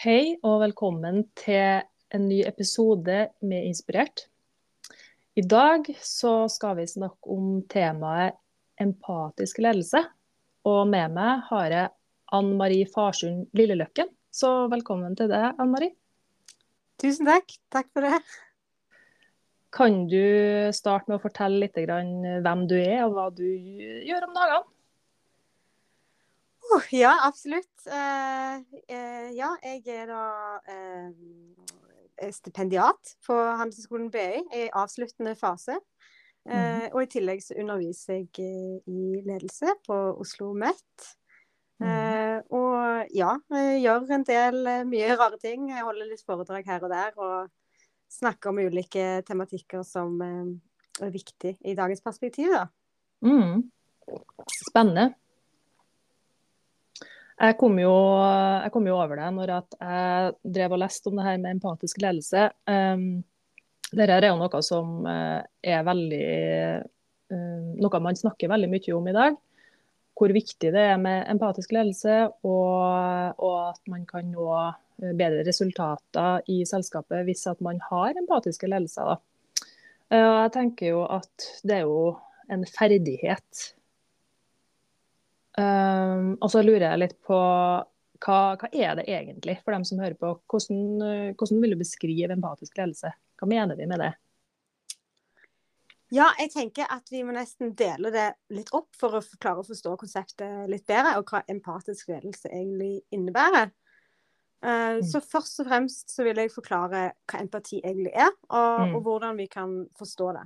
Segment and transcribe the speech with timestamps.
[0.00, 1.82] Hei og velkommen til
[2.16, 4.22] en ny episode med Inspirert.
[5.36, 8.38] I dag så skal vi snakke om temaet
[8.80, 10.00] empatisk ledelse.
[10.64, 11.92] Og med meg har jeg
[12.32, 14.08] Ann Marie Farsund Lilleløkken.
[14.32, 15.92] Så velkommen til deg, Ann Marie.
[16.96, 17.52] Tusen takk.
[17.68, 18.24] Takk for det.
[19.68, 20.24] Kan du
[20.80, 24.64] starte med å fortelle litt hvem du er og hva du gjør om dagene?
[27.02, 27.70] Ja, absolutt.
[27.86, 28.60] Uh,
[28.90, 30.24] uh, ja, jeg er da
[30.70, 35.78] uh, stipendiat på Handelshøyskolen BI i avsluttende fase.
[36.48, 36.86] Mm.
[36.96, 38.46] Og i tillegg så underviser jeg
[38.88, 41.10] i ledelse på Oslo MET.
[41.80, 42.48] Mm.
[42.52, 45.68] og ja, jeg gjør en del mye rare ting.
[45.68, 47.12] Jeg holder litt foredrag her og der.
[47.20, 47.50] og
[48.10, 52.52] snakker om ulike tematikker som eh, er viktig i dagens perspektiv.
[52.54, 52.66] Da.
[53.24, 53.68] Mm.
[54.66, 55.12] Spennende.
[57.40, 57.92] Jeg kom, jo,
[58.60, 62.02] jeg kom, jo, over det når jeg drev og leste om det her med empatisk
[62.02, 62.50] ledelse.
[62.68, 63.22] Um,
[63.90, 65.40] dette er jo noe som eh,
[65.72, 66.26] er veldig
[67.32, 69.40] um, Noe man snakker veldig mye om i dag.
[70.20, 74.52] Hvor viktig det er med empatisk ledelse, og, og at man kan nå
[75.02, 79.14] Eh, bedre resultater i selskapet hvis at man har empatiske ledelser.
[79.14, 79.18] Da.
[80.10, 82.16] Jeg tenker jo at det er jo
[82.50, 83.60] en ferdighet.
[85.60, 90.00] Um, og så lurer jeg litt på hva, hva, er det egentlig for dem som
[90.00, 90.32] hører på?
[90.50, 93.12] Hvordan, hvordan vil du beskrive empatisk ledelse?
[93.40, 94.12] Hva mener vi med det?
[96.10, 99.66] Ja, jeg tenker at vi må nesten dele det litt opp for å klare å
[99.66, 103.70] forstå konseptet litt bedre, og hva empatisk ledelse egentlig innebærer.
[104.60, 105.04] Uh, mm.
[105.06, 108.96] Så først og fremst så vil jeg forklare hva empati egentlig er, og, mm.
[108.98, 110.42] og hvordan vi kan forstå det.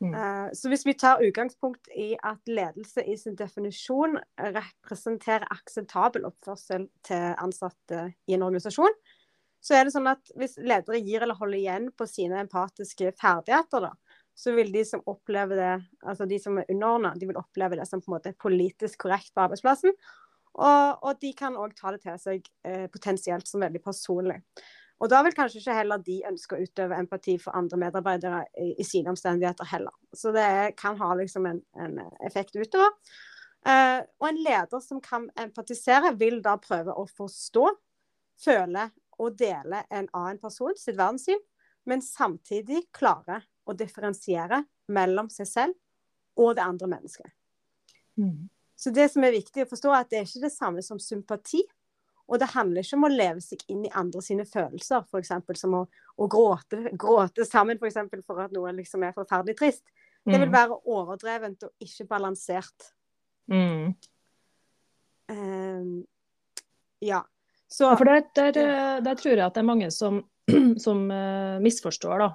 [0.00, 0.14] Mm.
[0.16, 6.86] Uh, så hvis vi tar utgangspunkt i at ledelse i sin definisjon representerer akseptabel oppførsel
[7.06, 8.96] til ansatte i en organisasjon,
[9.60, 13.90] så er det sånn at hvis ledere gir eller holder igjen på sine empatiske ferdigheter,
[13.90, 17.76] da, så vil de som opplever det, altså de som er underordna, de vil oppleve
[17.76, 19.92] det som på en måte politisk korrekt på arbeidsplassen.
[20.50, 24.40] Og, og de kan òg ta det til seg eh, potensielt som veldig personlig.
[25.00, 28.74] Og da vil kanskje ikke heller de ønske å utøve empati for andre medarbeidere i,
[28.82, 29.94] i sine omstendigheter heller.
[30.12, 32.92] Så det kan ha liksom en, en effekt utover.
[33.64, 37.66] Uh, og en leder som kan empatisere, vil da prøve å forstå,
[38.40, 38.86] føle
[39.20, 41.40] og dele en annen person sitt verdenssyn,
[41.88, 44.62] men samtidig klare å differensiere
[44.92, 47.32] mellom seg selv og det andre mennesket.
[48.20, 48.48] Mm.
[48.80, 51.00] Så det som er viktig å forstå, er at det er ikke det samme som
[51.00, 51.60] sympati.
[52.30, 55.32] Og det handler ikke om å leve seg inn i andre sine følelser, f.eks.
[55.58, 55.82] som å,
[56.14, 59.82] å, gråte, gråte sammen for, eksempel, for at noe liksom er forferdelig trist.
[60.22, 60.54] Det vil mm.
[60.54, 62.90] være overdrevent og ikke balansert.
[63.50, 63.96] Mm.
[65.32, 65.94] Um,
[67.02, 67.24] ja.
[67.66, 70.22] Så, ja, for der, der, der, tror jeg at det er mange som,
[70.84, 72.30] som uh, misforstår, da.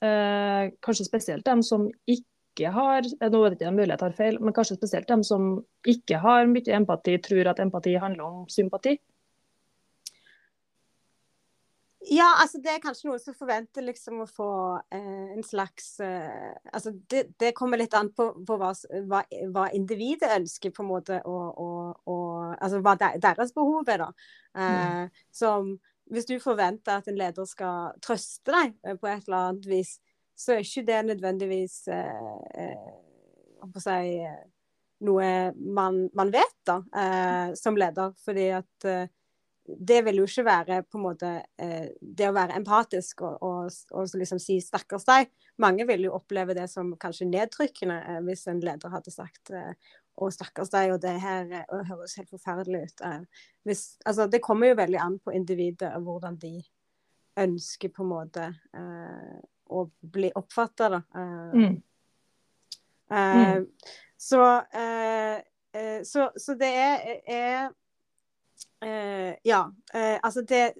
[0.00, 4.52] Uh, kanskje spesielt dem som ikke har nå vet jeg mulig jeg tar feil, men
[4.56, 5.52] kanskje spesielt dem som
[5.88, 8.98] ikke har mye empati, tror at empati handler om sympati?
[12.10, 14.50] Ja, altså det er kanskje noen som forventer liksom å få
[14.90, 18.72] eh, en slags eh, Altså det, det, kommer litt an på, på hva,
[19.06, 19.20] hva,
[19.54, 24.10] hva, individet ønsker, på en måte, og, og, og Altså hva deres behov er, da.
[24.58, 25.22] Eh, mm.
[25.38, 25.70] Som
[26.10, 29.94] hvis du forventer at en leder skal trøste deg eh, på et eller annet vis,
[30.34, 32.32] så er ikke det nødvendigvis eh,
[32.64, 34.18] eh, si,
[35.06, 38.16] noe man, man, vet da, eh, som leder.
[38.24, 38.90] Fordi at
[39.78, 43.76] det vil jo ikke være på en måte eh, det å være empatisk og, og,
[43.92, 45.30] og liksom si 'stakkars deg'.
[45.60, 50.30] Mange vil jo oppleve det som kanskje nedtrykkende eh, hvis en leder hadde sagt å,
[50.32, 53.06] stakkars deg, og det her og høres helt forferdelig ut.
[53.64, 56.58] Hvis, altså, det kommer jo veldig an på individet og hvordan de
[57.40, 59.38] ønsker på en måte eh,
[59.70, 61.00] å bli oppfatta, da.
[61.14, 61.76] Uh, mm.
[63.10, 64.42] Uh, så,
[64.74, 65.38] uh,
[66.06, 67.70] så, så, det er, er
[69.44, 69.58] Ja.
[70.24, 70.72] altså det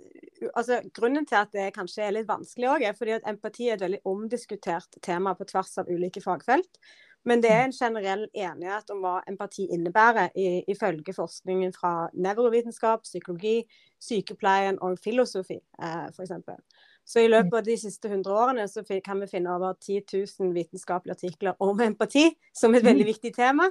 [0.57, 3.77] altså Grunnen til at det kanskje er litt vanskelig òg, er fordi at empati er
[3.77, 6.81] et veldig omdiskutert tema på tvers av ulike fagfelt.
[7.29, 10.31] Men det er en generell enighet om hva empati innebærer,
[10.73, 13.59] ifølge forskningen fra nevrovitenskap, psykologi,
[14.01, 16.33] sykepleien og filosofi, uh, f.eks.
[17.05, 20.05] Så i løpet av de siste 100 årene så kan vi finne over 10
[20.41, 23.11] 000 vitenskapelige artikler om empati, som et veldig mm.
[23.13, 23.67] viktig tema.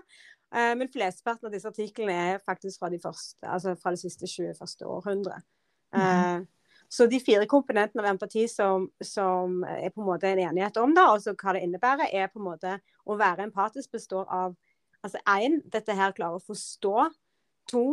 [0.56, 4.30] Eh, men flesteparten av disse artiklene er faktisk fra, de første, altså fra det siste
[4.30, 4.88] 21.
[4.88, 5.42] århundre.
[5.94, 6.48] Mm.
[6.90, 10.94] Så de fire komponentene av empati som, som, er på en måte en enighet om,
[10.94, 12.76] da, og hva det innebærer, er på en måte
[13.10, 14.54] å være empatisk består av
[15.06, 17.10] altså én, dette her klarer å forstå.
[17.70, 17.84] To,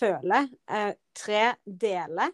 [0.00, 0.46] føle.
[0.72, 2.30] Eh, tre, dele.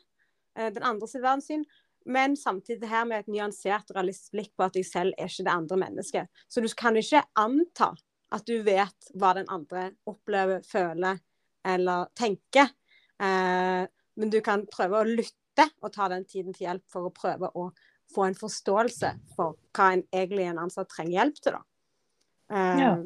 [0.54, 1.64] den andre sitt verdenssyn.
[2.06, 5.54] Men samtidig her med et nyansert realistisk blikk på at jeg selv er ikke det
[5.54, 6.42] andre mennesket.
[6.50, 7.92] Så du kan ikke anta
[8.32, 11.20] at du vet hva den andre opplever, føler
[11.68, 12.72] eller tenker.
[13.22, 13.82] Eh,
[14.14, 17.50] men du kan prøve å lytte og ta den tiden til hjelp for å prøve
[17.54, 17.68] å
[18.12, 21.58] få en forståelse for hva en egentlig en ansatt trenger hjelp til.
[21.58, 21.62] da.
[22.56, 22.96] Eh, ja.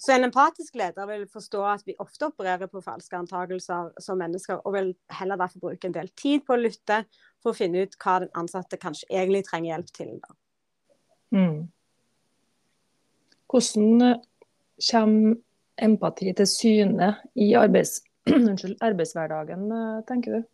[0.00, 4.62] Så en empatisk leder vil forstå at vi ofte opererer på falske antakelser som mennesker,
[4.64, 7.02] og vil heller derfor bruke en del tid på å lytte
[7.42, 10.14] for å finne ut hva den ansatte kanskje egentlig trenger hjelp til.
[11.36, 11.68] Mm.
[13.50, 14.20] Hvordan eh,
[14.90, 15.36] kommer
[15.80, 18.00] empati til syne i arbeids,
[18.88, 20.48] arbeidshverdagen, eh, tenker du?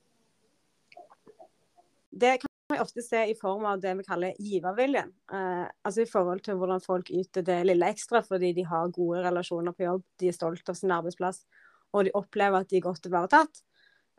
[2.17, 5.13] Det kan vi ofte se i form av det vi kaller giverviljen.
[5.33, 9.23] Eh, altså i forhold til hvordan folk yter det lille ekstra fordi de har gode
[9.29, 11.45] relasjoner på jobb, de er stolt av sin arbeidsplass
[11.97, 13.63] og de opplever at de er godt ivaretatt.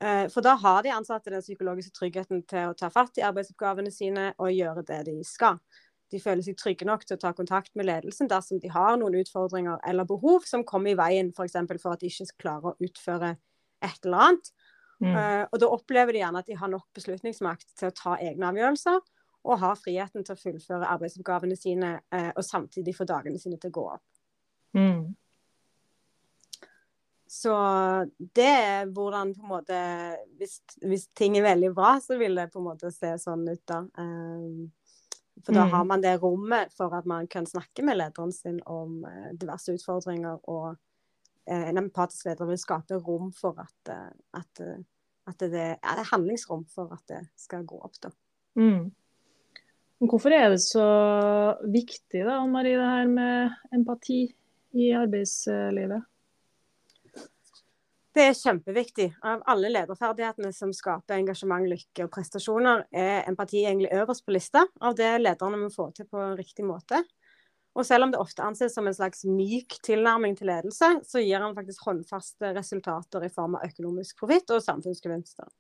[0.02, 3.92] Eh, for da har de ansatte den psykologiske tryggheten til å ta fatt i arbeidsoppgavene
[3.94, 5.58] sine og gjøre det de skal.
[6.12, 9.18] De føler seg trygge nok til å ta kontakt med ledelsen dersom de har noen
[9.20, 11.58] utfordringer eller behov som kommer i veien, f.eks.
[11.58, 13.36] For, for at de ikke klarer å utføre
[13.84, 14.52] et eller annet.
[15.04, 15.14] Mm.
[15.14, 18.50] Uh, og da opplever de gjerne at de har nok beslutningsmakt til å ta egne
[18.50, 19.04] avgjørelser,
[19.48, 23.72] og har friheten til å fullføre arbeidsoppgavene sine uh, og samtidig få dagene sine til
[23.72, 24.06] å gå opp.
[24.78, 25.16] Mm.
[27.28, 27.54] Så
[28.40, 29.78] det er hvordan på en måte
[30.40, 33.64] hvis, hvis, ting er veldig bra, så vil det på en måte se sånn ut,
[33.68, 33.82] da.
[34.00, 34.70] Um,
[35.46, 35.72] for da mm.
[35.72, 39.76] har man det rommet for at man kan snakke med lederen sin om uh, diverse
[39.76, 40.76] utfordringer og
[41.48, 43.92] Eh, en empatisk leder vil skape rom for at,
[44.36, 44.62] at,
[45.28, 47.96] at, det, det er handlingsrom for at det skal gå opp.
[48.04, 48.12] da.
[48.60, 48.90] Mm.
[50.04, 50.88] Hvorfor er det så
[51.64, 54.26] viktig da, Marie, det her med empati
[54.78, 56.04] i arbeidslivet?
[58.18, 59.06] Det er kjempeviktig.
[59.30, 64.64] Av alle lederferdighetene som skaper engasjement, lykke og prestasjoner, er empati egentlig øverst på lista
[64.82, 67.04] av det lederne må få til på riktig måte.
[67.78, 71.46] Og selv om det ofte anses som en slags myk tilnærming til ledelse, så gir
[71.46, 75.54] han faktisk håndfaste resultater i form av økonomisk profitt og samfunnsgevinster.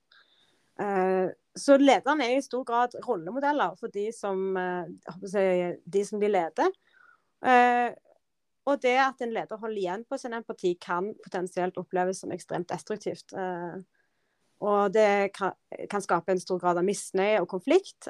[0.82, 1.30] Eh,
[1.62, 4.90] så lederne er i stor grad rollemodeller for de som, eh,
[5.86, 6.74] de, som de leder.
[8.68, 12.34] Eh, og det at en leder holder igjen på sin empati, kan potensielt oppleves som
[12.36, 13.32] ekstremt destruktivt.
[14.58, 18.10] Og det kan skape en stor grad av misnøye og konflikt.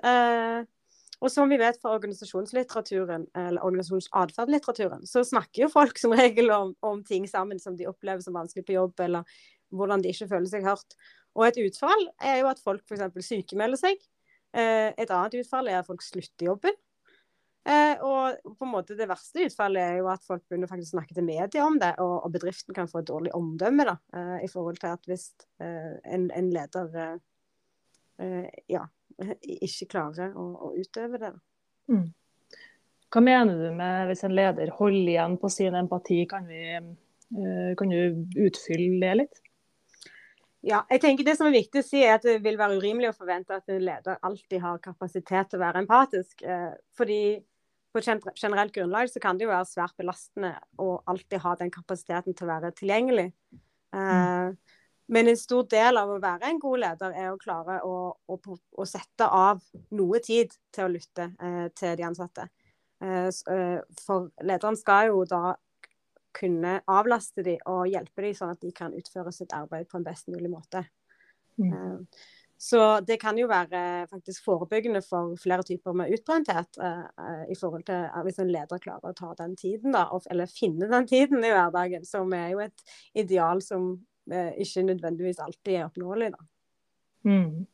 [1.17, 6.75] Og som vi vet fra organisasjonslitteraturen, eller organisasjonsatferdlitteraturen, så snakker jo folk som regel om,
[6.85, 9.39] om, ting sammen som de opplever som vanskelig på jobb, eller
[9.73, 10.97] hvordan de ikke føler seg hørt.
[11.37, 13.17] Og et utfall er jo at folk f.eks.
[13.25, 13.97] sykemelder seg.
[14.57, 16.77] Eh, et annet utfall er at folk slutter jobben.
[17.67, 20.99] Eh, og på en måte det verste utfallet er jo at folk begynner faktisk å
[21.01, 24.37] snakke til media om det, og, og bedriften kan få et dårlig omdømme da, eh,
[24.45, 27.17] i forhold til at hvis en, en leder
[28.71, 28.85] ja,
[29.43, 31.33] ikke klarer å, å utøve det.
[31.91, 32.07] Mm.
[33.13, 36.23] Hva mener du med hvis en leder holder igjen på sin empati?
[36.29, 39.43] Kan, vi, uh, kan du utfylle det litt?
[40.65, 43.11] Ja, jeg tenker Det som er viktig å si er at det vil være urimelig
[43.11, 46.41] å forvente at en leder alltid har kapasitet til å være empatisk.
[46.97, 47.21] Fordi
[47.97, 52.35] på generelt grunnlag så kan det jo være svært belastende å alltid ha den kapasiteten
[52.37, 53.31] til å være tilgjengelig.
[53.95, 54.57] Mm.
[55.07, 57.95] Men en stor del av å være en god leder er å klare å,
[58.27, 59.61] å, å sette av
[59.95, 62.49] noe tid til å lytte eh, til de ansatte.
[63.03, 65.55] Eh, eh for lederen skal jo da
[66.37, 70.05] kunne avlaste dem og hjelpe dem, sånn at de kan utføre sitt arbeid på en
[70.05, 70.83] best mulig måte.
[71.57, 72.03] Mm.
[72.57, 76.81] Eh, så det kan jo være faktisk forebyggende for flere typer med utbrenthet.
[76.81, 80.89] Eh, i forhold til Hvis en leder klarer å ta den tiden, da, eller finne
[80.89, 83.97] den tiden i hverdagen, som er jo et ideal som
[84.31, 86.31] Eh, ikke nødvendigvis alltid er oppnåelig.
[86.31, 86.37] Da.
[87.23, 87.67] Mm.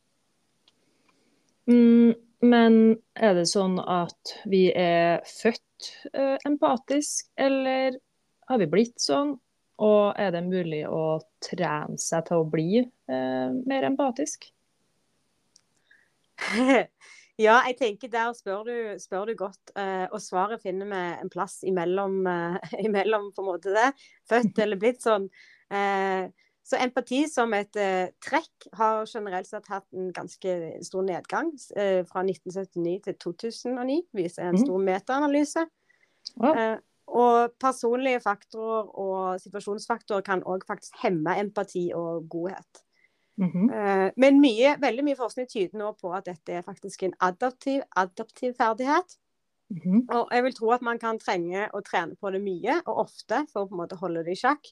[1.65, 2.75] Mm, men
[3.15, 7.97] er det sånn at vi er født eh, empatisk, eller
[8.49, 9.37] har vi blitt sånn?
[9.83, 14.51] Og er det mulig å trene seg til å bli eh, mer empatisk?
[17.45, 19.73] ja, jeg tenker der spør du, spør du godt.
[19.77, 22.23] Uh, og svaret finner vi en plass imellom,
[22.87, 23.91] imellom på en måte det.
[24.29, 25.29] Født eller blitt sånn.
[25.73, 26.29] Uh,
[26.63, 27.75] så empati som et
[28.23, 30.53] trekk har generelt sett hatt en ganske
[30.87, 34.61] stor nedgang fra 1979 til 2009, viser en mm.
[34.61, 35.65] stor metaanalyse.
[36.39, 36.79] Uh,
[37.13, 42.82] og personlige faktorer og situasjonsfaktorer kan òg faktisk hemme empati og godhet.
[43.37, 44.11] Mm -hmm.
[44.17, 48.53] men mye, veldig mye forskning tyder nå på at dette er faktisk en adaptiv, adaptiv
[48.53, 49.17] ferdighet.
[49.69, 50.15] Mm -hmm.
[50.15, 53.45] Og jeg vil tro at man kan trenge å trene på det mye og ofte
[53.53, 54.69] for å på en måte holde det i sjakk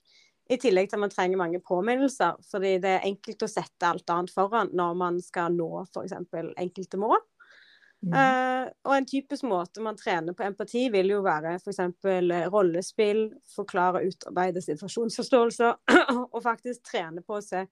[0.49, 4.09] I tillegg til at man trenger mange påminnelser, fordi det er enkelt å sette alt
[4.09, 6.13] annet foran når man skal nå f.eks.
[6.57, 7.19] enkelte mål.
[8.01, 8.13] Mm.
[8.13, 11.79] Uh, og en typisk måte man trener på empati, vil jo være f.eks.
[12.51, 15.73] rollespill, forklare og utarbeide situasjonsforståelser,
[16.33, 17.65] og faktisk trene på å se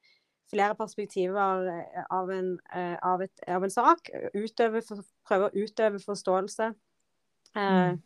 [0.50, 4.12] flere perspektiver eh, av en, uh, av et, av en sak.
[4.34, 4.82] Utøve,
[5.27, 6.72] prøve å utøve forståelse.
[7.56, 8.00] Uh, mm.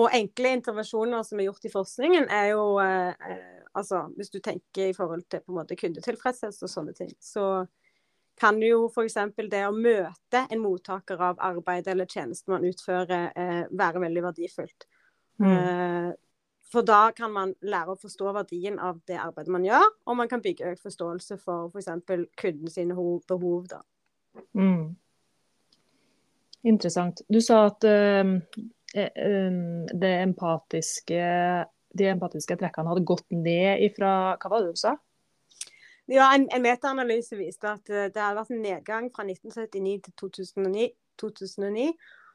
[0.00, 4.94] Og enkle intervensjoner som er gjort i forskningen, er jo altså, Hvis du tenker i
[4.96, 7.66] forhold til på en måte kundetilfredshet og sånne ting, så
[8.40, 9.18] kan jo f.eks.
[9.50, 14.86] det å møte en mottaker av arbeid eller tjeneste man utfører, eh, være veldig verdifullt.
[15.42, 15.50] Mm.
[15.52, 16.08] Eh,
[16.72, 20.30] for da kan man lære å forstå verdien av det arbeidet man gjør, og man
[20.30, 21.90] kan bygge økt forståelse for f.eks.
[22.08, 22.96] For kunden sine
[23.28, 23.68] behov.
[23.70, 23.82] Da.
[24.56, 24.94] Mm.
[26.72, 27.22] Interessant.
[27.28, 28.34] Du sa at uh,
[28.92, 31.22] det empatiske
[31.92, 34.96] de empatiske trekkene hadde gått ned ifra Hva var det du sa?
[36.10, 40.16] Ja, En, en metaanalyse viste at uh, det hadde vært en nedgang fra 1979 til
[40.24, 40.88] 2009.
[41.20, 41.92] 2009.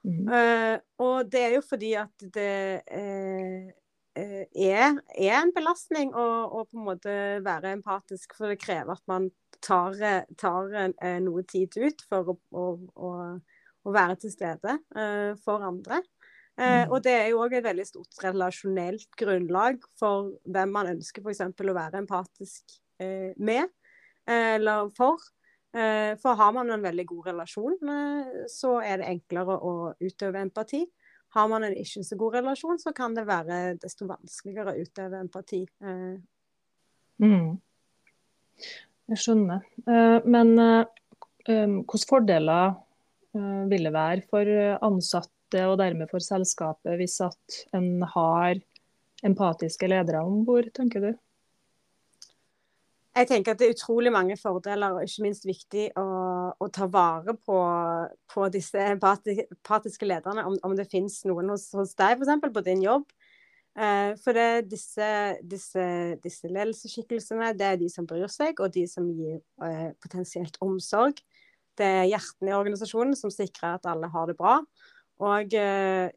[0.08, 0.30] Mm.
[0.30, 2.54] Uh, og det er jo fordi at det
[2.86, 3.68] uh,
[4.18, 8.36] er, er, en belastning å, å, på en måte være empatisk.
[8.38, 9.30] For det krever at man
[9.64, 9.98] tar,
[10.40, 10.74] tar
[11.24, 13.12] noe tid ut for å, å,
[13.86, 14.80] å være til stede
[15.46, 16.02] for andre.
[16.58, 16.92] Eh, mm.
[16.92, 21.44] og det er jo òg et veldig stort relasjonelt grunnlag for hvem man ønsker f.eks.
[21.46, 23.70] å være empatisk eh, med,
[24.26, 25.22] eh, eller for.
[25.78, 30.42] Eh, for har man en veldig god relasjon, eh, så er det enklere å utøve
[30.42, 30.82] empati.
[31.36, 35.20] Har man en ikke så god relasjon, så kan det være desto vanskeligere å utøve
[35.22, 35.62] empati.
[35.84, 36.18] Eh.
[37.24, 37.58] Mm.
[39.08, 39.64] Jeg skjønner.
[40.28, 40.50] men
[41.48, 42.74] hvilke fordeler
[43.72, 44.50] vil det være for
[44.84, 48.60] ansatte og dermed for selskapet hvis at en har
[49.26, 51.12] empatiske ledere om bord, tenker du?
[53.18, 56.08] Jeg tenker at det er utrolig mange fordeler, og ikke minst viktig å,
[56.54, 57.60] å ta vare på,
[58.30, 60.44] på disse empatiske lederne.
[60.46, 62.52] Om, om det finnes noen hos, hos deg, f.eks.
[62.54, 63.08] på din jobb.
[63.78, 65.08] Eh, for det, disse,
[65.46, 65.84] disse,
[66.22, 71.22] disse ledelsesskikkelsene det er de som bryr seg, og de som gir eh, potensielt omsorg.
[71.78, 74.60] Det er hjertene i organisasjonen som sikrer at alle har det bra.
[75.26, 76.10] Og, eh,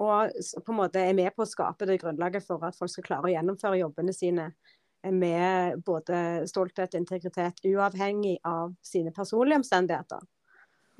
[0.00, 0.32] og,
[0.64, 3.28] på en måte er med på å skape det grunnlaget for at folk skal klare
[3.28, 4.48] å gjennomføre jobbene sine
[5.12, 10.22] med både stolthet og integritet, uavhengig av sine personlige omstendigheter.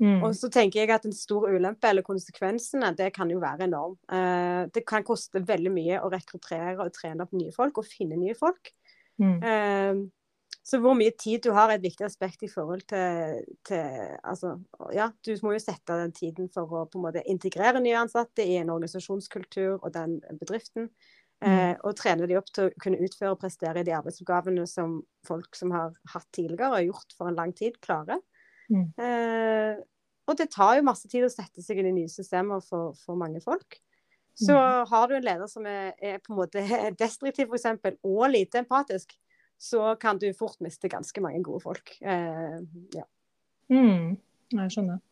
[0.01, 0.25] Mm.
[0.27, 3.95] Og så tenker jeg at En stor ulempe eller konsekvensene det kan jo være enorm.
[4.11, 8.19] Eh, det kan koste veldig mye å rekruttere og trene opp nye folk og finne
[8.19, 8.73] nye folk.
[9.21, 9.37] Mm.
[9.39, 10.03] Eh,
[10.65, 14.55] så hvor mye tid du har er et viktig aspekt i forhold til, til altså,
[14.95, 18.43] ja, Du må jo sette den tiden for å på en måte integrere nye ansatte
[18.43, 20.89] i en organisasjonskultur og den bedriften.
[21.43, 21.49] Mm.
[21.51, 25.57] Eh, og trene de opp til å kunne utføre og prestere de arbeidsoppgavene som folk
[25.57, 28.21] som har hatt tidligere og gjort for en lang tid, klarer.
[28.71, 28.87] Mm.
[28.97, 29.81] Eh,
[30.25, 33.19] og det tar jo masse tid å sette seg inn i nye systemer for, for
[33.19, 33.77] mange folk.
[34.35, 34.87] Så mm.
[34.89, 36.63] har du en leder som er, er på en måte
[37.03, 39.13] destruktiv f.eks., og lite empatisk,
[39.61, 41.93] så kan du fort miste ganske mange gode folk.
[42.01, 42.57] Eh,
[42.95, 43.05] ja.
[43.71, 44.17] Mm,
[44.55, 45.03] jeg skjønner.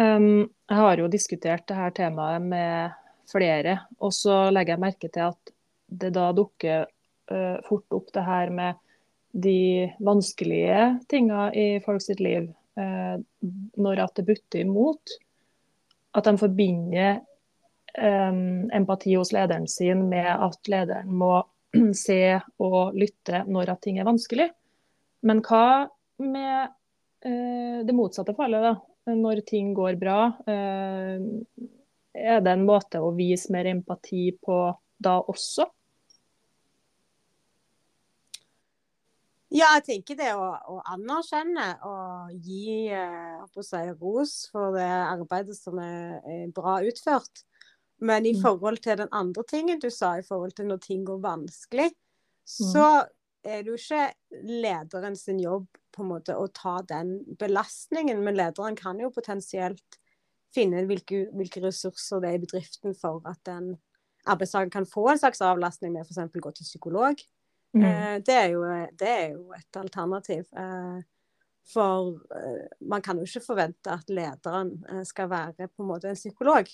[0.00, 2.94] Um, jeg har jo diskutert det her temaet med
[3.32, 5.52] flere, og så legger jeg merke til at
[5.92, 6.86] det da dukker
[7.32, 8.80] uh, fort opp det her med
[9.32, 12.50] de vanskelige tinga i folks liv.
[12.76, 13.20] Uh,
[13.76, 15.16] når at det butter imot.
[16.16, 17.20] At de forbinder
[17.96, 21.34] um, empati hos lederen sin med at lederen må
[21.96, 24.48] se og lytte når at ting er vanskelig.
[25.22, 25.88] Men hva
[26.22, 26.72] med
[27.26, 28.74] uh, det motsatte fallet, da?
[29.12, 30.28] Når ting går bra.
[30.46, 31.22] Eh,
[32.14, 34.58] er det en måte å vise mer empati på
[35.02, 35.66] da også?
[39.52, 45.58] Ja, jeg tenker det å, å anerkjenne og gi eh, si, ros for det arbeidet
[45.58, 47.44] som er, er bra utført.
[48.02, 48.40] Men i mm.
[48.42, 52.70] forhold til den andre tingen du sa, i forhold til når ting går vanskelig, mm.
[52.72, 52.86] så
[53.44, 54.06] er det jo ikke
[54.64, 58.24] lederen sin jobb på en måte å ta den belastningen.
[58.24, 60.00] Men lederen kan jo potensielt
[60.54, 63.74] finne hvilke, hvilke ressurser det er i bedriften for at en
[64.28, 66.32] arbeidstaker kan få en slags avlastning med f.eks.
[66.32, 67.22] gå til psykolog.
[67.72, 67.84] Mm.
[67.88, 68.62] Eh, det, er jo,
[69.00, 70.44] det, er jo, et alternativ.
[70.52, 71.00] Eh,
[71.72, 76.10] for eh, man kan jo ikke forvente at lederen eh, skal være på en måte
[76.10, 76.68] en psykolog.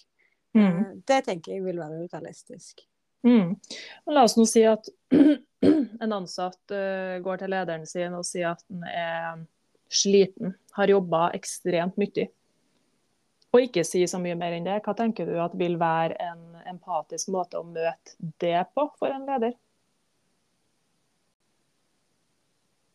[0.56, 0.64] Mm.
[0.64, 2.82] Eh, det tenker jeg vil være urealistisk.
[3.26, 3.56] Mm.
[4.14, 4.88] La oss nå si at
[6.04, 9.40] en ansatt uh, går til lederen sin og sier at han er
[9.90, 12.28] sliten, har jobba ekstremt mye.
[13.54, 14.80] Og ikke si så mye mer enn det.
[14.84, 19.24] Hva tenker du at vil være en empatisk måte å møte det på for en
[19.28, 19.56] leder?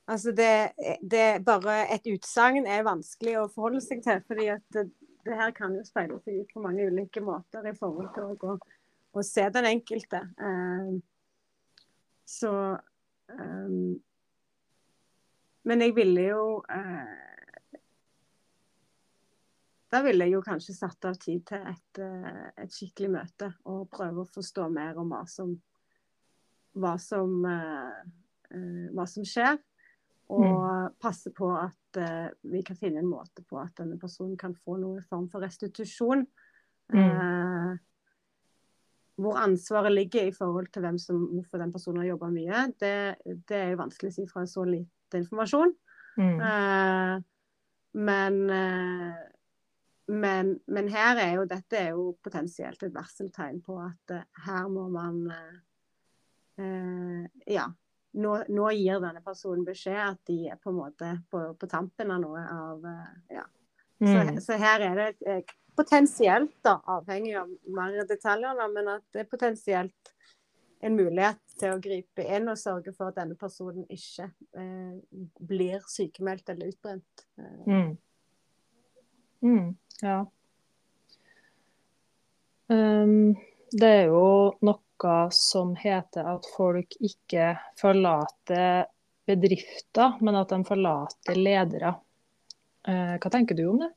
[0.05, 4.19] Altså det, det bare et utsagn er vanskelig å forholde seg til.
[4.27, 4.87] fordi det,
[5.25, 8.39] det her kan jo speile seg ut på mange ulike måter i forhold til å
[8.39, 8.57] gå
[9.13, 10.19] og se den enkelte.
[10.41, 10.97] Uh,
[12.25, 12.51] så
[13.29, 14.01] um,
[15.63, 17.32] Men jeg ville jo uh,
[19.93, 23.85] Da ville jeg jo kanskje satt av tid til et, uh, et, skikkelig møte og
[23.93, 25.53] prøve å forstå mer om hva som,
[26.73, 27.35] hva som,
[28.49, 29.59] hva som skjer.
[30.33, 30.95] Og mm.
[31.03, 31.99] passe på at
[32.49, 36.23] vi kan finne en måte på at denne personen kan få noen form for restitusjon.
[36.93, 37.77] Mm.
[39.21, 42.95] Hvor ansvaret ligger i forhold til hvem som, hvorfor den personen har jobba mye, det,
[43.45, 45.75] det, er jo vanskelig å si fra så lite informasjon.
[46.17, 46.41] Mm.
[48.09, 48.39] Men,
[50.07, 54.89] men, men, her er jo dette er jo potensielt et varseltegn på at her må
[54.91, 55.21] man
[57.49, 57.63] ja,
[58.13, 62.13] nå, nå, gir denne personen beskjed at de er på en måte på, på tampen
[62.13, 63.45] av noe av uh, ja.
[64.03, 64.09] Mm.
[64.11, 65.37] Så, så, her er det
[65.77, 70.13] potensielt, da, avhengig av mer detaljer, da, men at det er potensielt
[70.83, 74.27] en mulighet til å gripe inn og sørge for at denne personen ikke
[75.39, 77.23] blir sykemeldt eller utbrent.
[77.63, 77.93] Mm.
[79.43, 79.69] Mm,
[80.01, 80.17] ja.
[82.71, 83.33] Um,
[83.71, 84.25] det er jo
[84.65, 88.87] noe som heter at folk ikke forlater
[89.27, 91.93] bedrifter, men at de forlater ledere.
[92.87, 93.91] Uh, hva tenker du om det?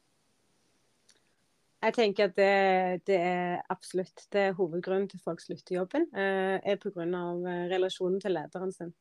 [1.86, 6.08] Jeg tenker at det, det er absolutt det er hovedgrunnen til folk slutter jobben.
[6.16, 7.04] Eh, er pga.
[7.04, 8.94] Eh, relasjonen til lederen sin.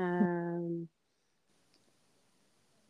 [0.00, 0.70] Eh,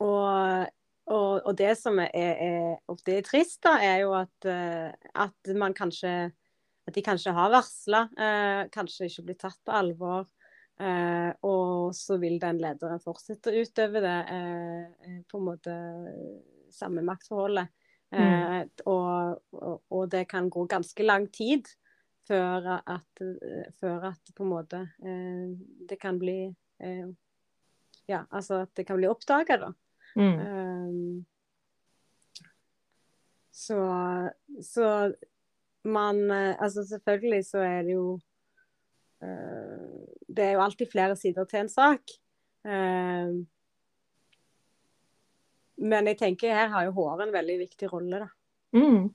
[0.05, 0.71] og,
[1.07, 5.55] og, og, det som er, er, ofte er trist, da, er jo at, eh, at
[5.59, 6.15] man kanskje
[6.85, 10.27] at de kanskje har varsla, eh, kanskje ikke blir tatt på alvor.
[10.75, 15.77] Eh, og så vil den lederen fortsette å utøve det eh, på en måte
[16.75, 17.71] samme maktforholdet.
[18.15, 18.21] Mm.
[18.21, 21.71] Eh, og, og, og, det kan gå ganske lang tid
[22.29, 23.23] før at,
[23.81, 25.55] før at på en måte eh,
[25.89, 26.39] det kan bli
[26.81, 27.07] eh,
[28.09, 29.71] Ja, altså at det kan bli oppdaga, da.
[30.15, 31.25] Mm.
[33.51, 33.79] så,
[34.63, 35.13] så
[35.85, 38.21] man eh, Altså selvfølgelig så er det jo
[39.23, 42.15] uh, Det er jo alltid flere sider til en sak.
[42.65, 43.43] Uh,
[45.85, 48.29] men jeg tenker her har jo håret en veldig viktig rolle, da.
[48.79, 49.11] Mm.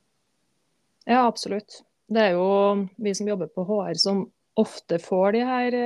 [1.07, 1.81] Ja, absolutt.
[2.09, 4.25] Det er jo vi som jobber på HR som
[4.59, 5.77] ofte får de her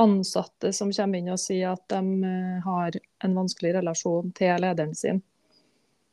[0.00, 2.30] ansatte som kommer inn og sier at de
[2.64, 5.20] har en vanskelig relasjon til lederen sin.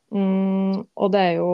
[0.08, 1.48] Mm, og det er jo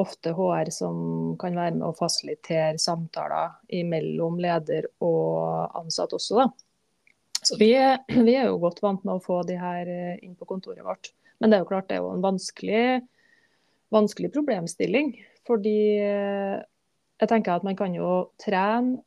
[0.00, 1.00] ofte HR som
[1.40, 6.48] kan være med å fasilitere samtaler mellom leder og ansatt også, da.
[7.42, 7.70] Så vi,
[8.28, 11.12] vi, er jo godt vant med å få de her eh, inn på kontoret vårt.
[11.38, 12.86] Men det er jo klart det er jo en vanskelig,
[13.94, 15.12] vanskelig problemstilling.
[15.48, 16.56] Fordi eh,
[17.20, 19.02] jeg tenker at man kan jo trene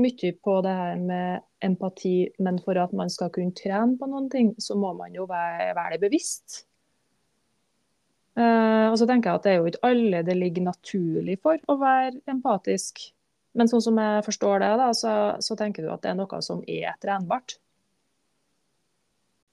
[0.00, 4.28] mye på det her med empati, men for at man skal kunne trene på noen
[4.32, 6.62] ting, så må man jo være, det bevisst.
[8.32, 11.60] Uh, og så tenker jeg at det er jo ikke alle det ligger naturlig for
[11.68, 13.02] å være empatisk.
[13.52, 16.40] Men sånn som jeg forstår det, da, så, så tenker du at det er noe
[16.44, 17.58] som er trenbart?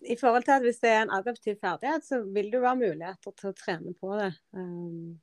[0.08, 3.34] I forhold til at Hvis det er en adaptiv ferdighet, så vil det være muligheter
[3.36, 4.32] til å trene på det.
[4.56, 5.18] Um,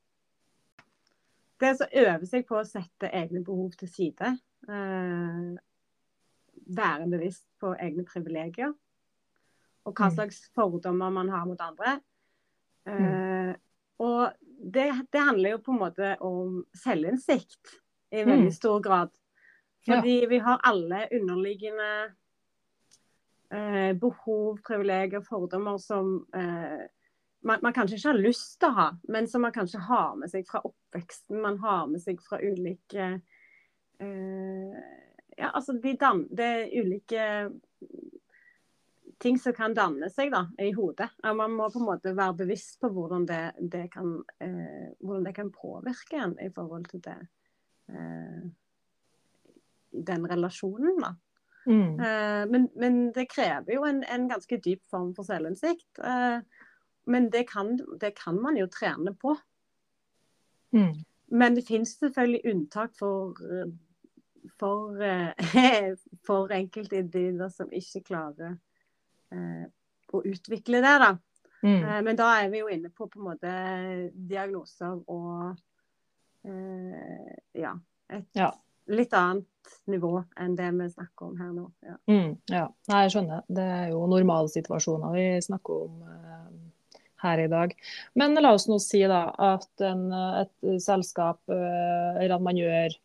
[1.57, 4.35] det å øve seg på å sette egne behov til side.
[4.67, 5.55] Uh,
[6.67, 8.73] være bevisst på egne privilegier.
[9.87, 10.15] Og hva mm.
[10.17, 11.99] slags fordommer man har mot andre.
[12.87, 13.05] Mm.
[13.05, 13.53] Uh,
[14.03, 17.77] og det, det, handler jo på en måte om selvinnsikt
[18.11, 18.57] i veldig mm.
[18.57, 19.13] stor grad.
[19.87, 20.29] Fordi ja.
[20.29, 21.91] vi har alle underliggende
[23.51, 26.83] eh, behov, privilegier, fordommer som eh,
[27.41, 30.31] man, man, kanskje ikke har lyst til å ha, men som man kanskje har med
[30.31, 31.39] seg fra oppveksten.
[31.43, 33.13] Man har med seg fra ulike
[35.37, 37.23] Ja, altså de er ulike
[39.17, 41.09] ting som kan danne seg da, i hodet.
[41.23, 43.41] Man må på en måte være bevisst på hvordan det,
[43.73, 47.17] det kan, eh, hvordan det kan påvirke en i forhold til det,
[47.89, 48.45] eh,
[50.09, 51.01] den relasjonen.
[51.01, 51.15] da.
[51.67, 51.99] Mm.
[51.99, 55.89] Eh, men, men, det krever jo en, en, ganske dyp form for selvinnsikt.
[55.99, 56.39] Eh,
[57.07, 59.35] men det kan, det kan, man jo trene på.
[60.75, 60.93] Mm.
[61.27, 63.35] Men det finnes selvfølgelig unntak for
[64.59, 65.93] for, eh,
[66.27, 68.57] for enkeltindivider som ikke klarer
[69.31, 69.65] Eh,
[70.13, 70.97] å utvikle det.
[71.03, 71.17] da.
[71.63, 71.83] Mm.
[71.83, 73.55] Eh, men da er vi jo inne på på en måte
[74.13, 75.63] diagnoser og
[76.47, 77.73] ja,
[78.13, 78.45] et, ja.
[78.87, 81.65] litt annet nivå enn det vi snakker om her nå.
[81.83, 82.61] Ja, mm, ja.
[82.87, 83.41] Nei, jeg skjønner.
[83.51, 86.05] Det er jo normalsituasjoner vi snakker om
[87.25, 87.73] her i dag.
[88.15, 90.05] Men la oss nå si da at en,
[90.45, 92.95] et selskap, eller at man gjør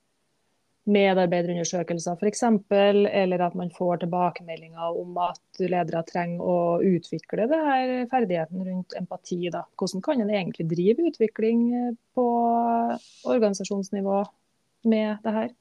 [0.91, 2.43] medarbeiderundersøkelser f.eks.,
[2.73, 8.97] eller at man får tilbakemeldinger om at ledere trenger å utvikle det her ferdigheten rundt
[8.99, 9.45] empati.
[9.53, 9.63] Da.
[9.79, 11.69] Hvordan kan en egentlig drive utvikling
[12.17, 12.27] på
[13.31, 14.25] organisasjonsnivå
[14.91, 15.55] med det her?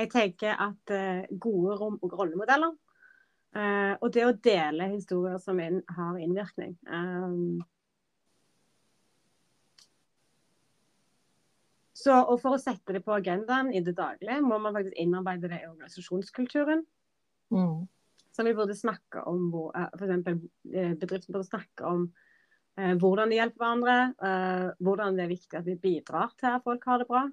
[0.00, 0.92] Jeg tenker at
[1.40, 2.70] gode rom og rollemodeller
[3.56, 6.78] uh, og det å dele historier som har innvirkning
[12.00, 15.50] så, og For å sette det på agendaen i det daglige, må man faktisk innarbeide
[15.52, 16.84] det i organisasjonskulturen.
[17.52, 17.84] Mm.
[18.30, 22.10] Så vi burde snakke om uh, for eksempel, Bedriften burde snakke om
[22.80, 23.94] hvordan de hjelper hverandre,
[24.80, 27.24] hvordan det er viktig at vi bidrar til at folk har det bra.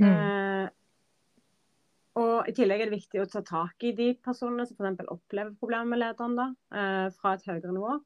[0.00, 0.72] Mm.
[2.18, 5.06] Og I tillegg er det viktig å ta tak i de personene som f.eks.
[5.12, 7.98] opplever problemer med lederen da, eh, fra et høyere nivå,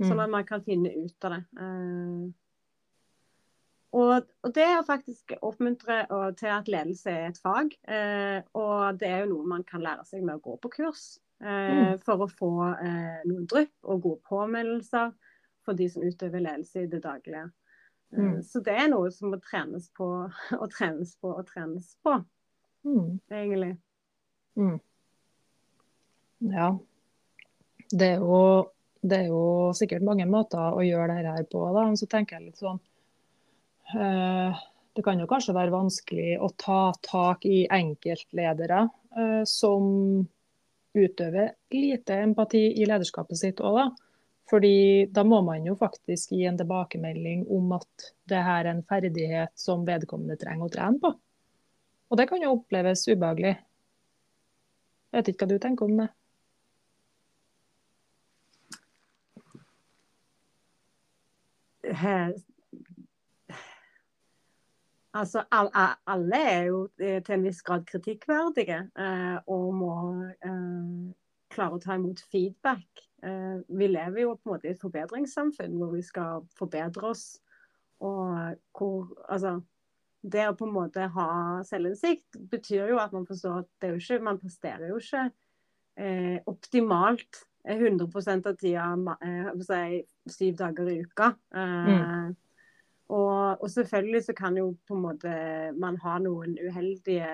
[0.00, 0.06] mm.
[0.08, 1.42] sånn at man kan finne ut av det.
[3.90, 9.00] Og, og, det å faktisk oppmuntre og, til at ledelse er et fag, eh, og
[9.00, 11.16] det er jo noe man kan lære seg med å gå på kurs.
[11.42, 12.02] Eh, mm.
[12.04, 15.10] For å få eh, noen drypp og gode påmeldelser
[15.64, 17.48] for de som utøver ledelse i det daglige.
[18.12, 18.36] Eh, mm.
[18.46, 20.10] Så det er noe som må trenes på
[20.60, 22.18] og trenes på og trenes på.
[22.86, 23.18] Mm.
[23.26, 23.72] Egentlig.
[24.60, 24.78] Mm.
[26.52, 26.70] Ja.
[27.90, 28.70] Det er, jo,
[29.02, 31.64] det er, jo, sikkert mange måter å gjøre dette her på.
[31.74, 31.88] Da.
[31.98, 32.78] Så tenker jeg litt sånn
[33.92, 38.82] Det kan jo kanskje være vanskelig å ta tak i enkeltledere
[39.16, 39.84] eh, som
[40.92, 43.86] utøver lite empati i lederskapet sitt òg, da.
[44.50, 48.82] Fordi da må man jo faktisk gi en tilbakemelding om at det her er en
[48.82, 51.12] ferdighet som vedkommende trenger å trene på.
[52.10, 53.54] Og det kan jo oppleves ubehagelig.
[55.10, 56.08] Jeg vet ikke hva du tenker om det?
[65.12, 69.94] Altså, alle er jo eh, til en viss grad kritikkverdige eh, og må
[70.46, 71.14] eh,
[71.50, 73.06] klare å ta imot feedback.
[73.20, 77.24] Vi lever jo på en måte i et forbedringssamfunn hvor vi skal forbedre oss.
[78.00, 79.58] Og hvor, altså,
[80.22, 81.28] det å på en måte ha
[81.68, 85.26] selvinnsikt betyr jo at man forstår at det er jo ikke, man presterer jo ikke
[86.00, 90.00] eh, optimalt 100% av tida eh, si,
[90.32, 91.32] syv dager i uka.
[91.54, 92.36] Eh, mm.
[93.10, 95.32] Og, og, selvfølgelig så kan jo på en måte
[95.78, 97.30] man ha noen uheldige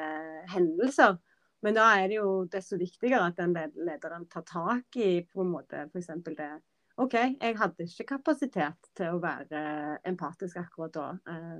[0.52, 1.18] hendelser.
[1.64, 5.52] Men da er det jo desto viktigere at den lederen tar tak i på en
[5.52, 6.12] måte f.eks.
[6.26, 6.50] det
[6.96, 11.08] OK, jeg hadde ikke kapasitet til å være empatisk akkurat da.
[11.28, 11.58] Eh,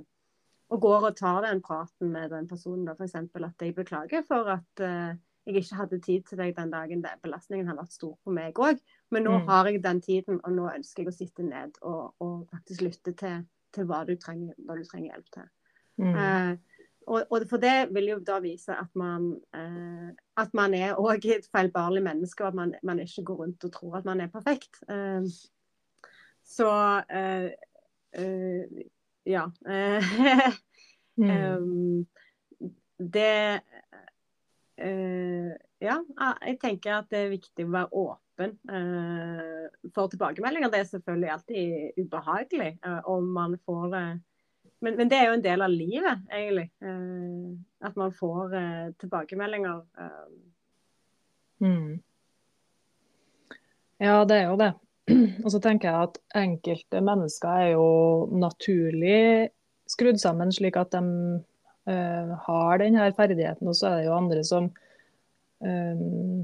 [0.73, 3.15] og går og tar den praten med den personen, f.eks.
[3.15, 5.13] at jeg beklager for at uh,
[5.47, 8.59] jeg ikke hadde tid til deg den dagen der belastningen har vært stor på meg
[8.59, 8.81] òg.
[9.15, 9.45] Men nå mm.
[9.47, 13.13] har jeg den tiden, og nå ønsker jeg å sitte ned og, og faktisk lytte
[13.15, 13.45] til,
[13.77, 15.47] til hva, du trenger, hva, du trenger, hjelp til.
[16.01, 16.11] Mm.
[16.13, 20.09] Eh, og, og, for det vil jo da vise at man, eh,
[20.41, 23.73] at man er òg et feilbarlig menneske, og at man, man, ikke går rundt og
[23.73, 24.81] tror at man er perfekt.
[26.47, 26.71] så
[29.27, 29.45] ja.
[31.17, 31.29] mm.
[31.29, 32.07] um,
[32.97, 33.61] det
[35.81, 35.97] Ja,
[36.45, 40.71] jeg tenker at det er viktig å være åpen uh, for tilbakemeldinger.
[40.73, 44.07] Det er selvfølgelig alltid ubehagelig uh, om man får det
[44.79, 46.67] men, men, det er jo en del av livet, egentlig.
[47.81, 48.51] at man får
[49.01, 49.79] tilbakemeldinger.
[51.65, 51.95] Mm.
[53.97, 54.71] Ja, det er jo det.
[55.43, 57.87] Og så tenker jeg at enkelte mennesker er jo
[58.37, 59.49] naturlig
[59.89, 61.01] skrudd sammen slik at de
[61.87, 64.69] uh, har denne ferdigheten, og så er det jo andre som
[65.63, 66.43] um,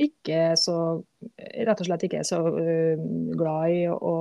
[0.00, 0.76] ikke så
[1.38, 3.04] rett og slett ikke er så uh,
[3.38, 4.16] glad i å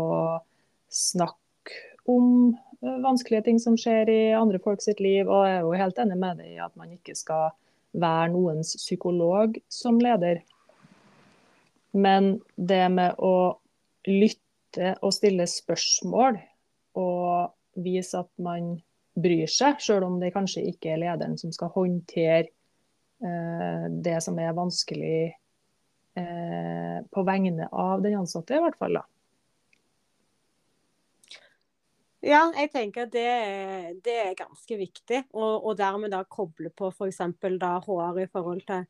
[0.94, 5.26] snakke om uh, vanskelige ting som skjer i andre folk sitt liv.
[5.26, 7.52] Og jeg er jo helt enig med deg i at man ikke skal
[7.94, 10.42] være noens psykolog som leder.
[11.94, 13.60] Men det med å
[14.10, 16.40] lytte og stille spørsmål
[16.98, 18.76] og vise at man
[19.14, 22.48] bryr seg, selv om det kanskje ikke er lederen som skal håndtere
[23.22, 25.36] eh, det som er vanskelig
[26.16, 29.00] eh, på vegne av den ansatte, i hvert fall.
[29.00, 29.04] da.
[32.24, 33.30] Ja, jeg tenker det,
[34.06, 35.26] det er ganske viktig.
[35.36, 37.20] Og, og dermed da koble på f.eks.
[37.44, 38.86] HR i forhold til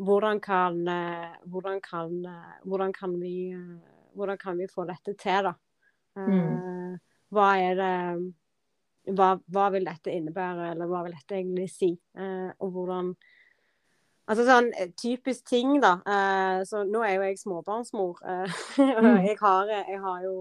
[0.00, 3.52] hvordan kan, eh, hvordan kan, eh, hvordan kan, vi,
[4.16, 5.56] hvordan kan vi få dette til, da.
[6.18, 6.96] Mm.
[7.30, 11.92] hva er det hva, hva, vil dette innebære, eller hva vil dette egentlig si?
[12.58, 13.12] Og hvordan
[14.30, 15.96] Altså sånn eh, typisk ting, da.
[16.06, 18.20] Eh, så nå er jo jeg småbarnsmor.
[18.22, 18.58] Eh,
[18.96, 19.24] og Mm.
[19.26, 20.34] jeg har, jeg har jo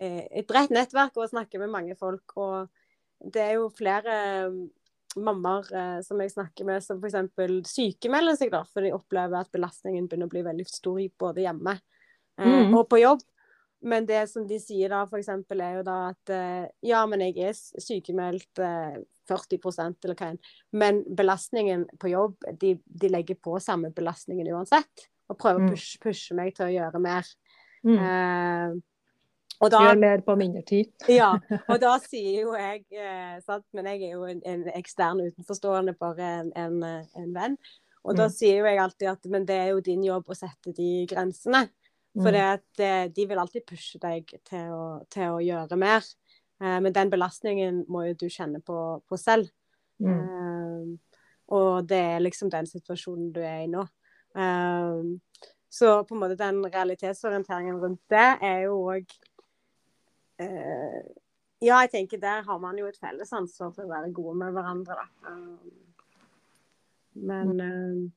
[0.00, 2.32] et bredt nettverk og snakker med mange folk.
[2.40, 2.68] Og
[3.34, 4.14] det er jo flere
[4.48, 4.62] mm,
[5.20, 7.18] mammaer som jeg snakker med som f.eks.
[7.68, 11.76] sykemelder seg, da, for de opplever at belastningen begynner å bli veldig stor både hjemme
[12.40, 12.72] Mm.
[12.78, 13.20] og på jobb.
[13.84, 15.28] Men det som de sier da, f.eks.
[15.28, 16.30] er jo da at
[16.80, 18.62] ja, men jeg er sykemeldt
[19.30, 20.38] 40% eller hva enn.
[20.74, 25.08] Men belastningen på jobb, de, de legger på samme belastningen uansett.
[25.30, 25.72] Og prøver å Mm.
[25.72, 27.26] pushe, pushe meg til å gjøre mer.
[27.86, 27.98] Mm.
[28.02, 28.78] Eh,
[29.60, 30.90] og da, Gjør mer på mindre tid.
[31.20, 31.34] ja,
[31.68, 33.66] og da sier jo jeg eh, sant?
[33.76, 36.82] Men jeg er jo en, en ekstern utenforstående, bare en, en,
[37.14, 37.56] en venn.
[38.02, 38.32] Og da Mm.
[38.32, 41.66] sier jo jeg alltid at men det er jo din jobb å sette de grensene.
[42.18, 42.40] For Mm.
[42.80, 46.02] eh, de vil alltid pushe deg til å, til å gjøre mer.
[46.60, 49.48] Eh, men den belastningen må jo du kjenne på, på selv.
[50.00, 50.12] Mm.
[50.12, 50.86] Eh,
[51.56, 53.82] og det er liksom den situasjonen du er i nå.
[54.36, 54.94] Eh,
[55.70, 59.06] så på en måte den realitetsorienteringen rundt det er jo òg
[61.60, 64.54] Ja, jeg tenker der har man jo et felles ansvar for å være gode med
[64.56, 65.04] hverandre, da.
[67.12, 68.08] Men eh,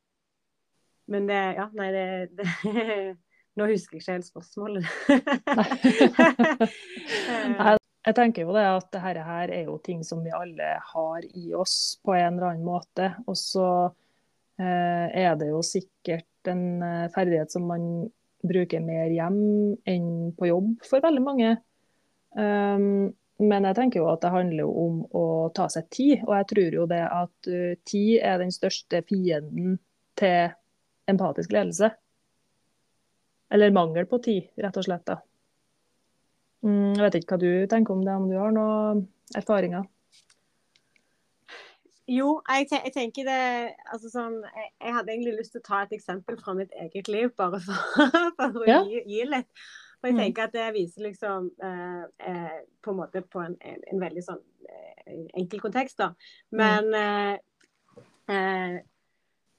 [1.11, 2.47] Men det Ja, nei, det, det
[3.59, 4.87] Nå husker jeg ikke helt spørsmålet.
[7.59, 10.73] Nei, Jeg tenker jo det at det her her er jo ting som vi alle
[10.89, 13.13] har i oss på en eller annen måte.
[13.31, 13.67] Og så
[14.59, 18.09] eh, er det jo sikkert en eh, ferdighet som man
[18.43, 19.39] bruker mer hjem
[19.87, 21.55] enn på jobb for veldig mange.
[22.35, 23.13] Um,
[23.43, 26.49] men jeg tenker jo at det handler jo om å ta seg tid, og jeg
[26.51, 29.77] tror jo det at uh, tid er den største fienden
[30.19, 30.51] til
[31.09, 31.93] empatisk ledelse.
[33.53, 35.05] Eller mangel på tid, rett og slett.
[35.07, 35.21] da.
[36.63, 39.03] Mm, jeg vet ikke hva du tenker om det, om du har noen
[39.35, 39.83] erfaringer?
[42.07, 43.43] Jo, jeg, te jeg, tenker det
[43.93, 47.07] altså sånn, jeg, jeg, hadde egentlig lyst til å ta et eksempel fra mitt eget
[47.11, 48.81] liv, bare for, for å Ja.
[48.83, 49.47] gi, gi litt.
[50.03, 50.19] For jeg Mm.
[50.19, 54.23] tenker at det viser liksom eh, eh, på en måte på en, en, en veldig
[54.25, 56.09] sånn eh, enkel kontekst, da.
[56.51, 57.37] Men eh,
[58.27, 58.75] eh,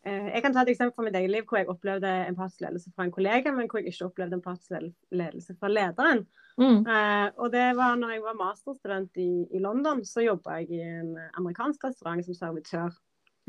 [0.05, 2.93] eh, jeg kan ta et eksempel fra mitt eget liv hvor jeg opplevde empatisk ledelse
[2.93, 6.27] fra en kollega, men hvor jeg ikke opplevde empatisk ledelse fra lederen.
[6.61, 6.85] Mm.
[6.87, 10.83] Eh, og det var når jeg var masterstudent i, i London, så jobba jeg i
[10.87, 12.95] en amerikansk restaurant som servitør.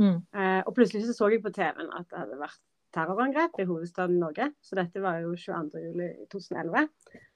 [0.01, 0.17] Mm.
[0.35, 2.61] Eh, og plutselig så, så jeg på TV-en at det hadde vært
[2.95, 4.49] terrorangrep i hovedstaden Norge.
[4.63, 6.87] Så dette var jo 22.07.2011.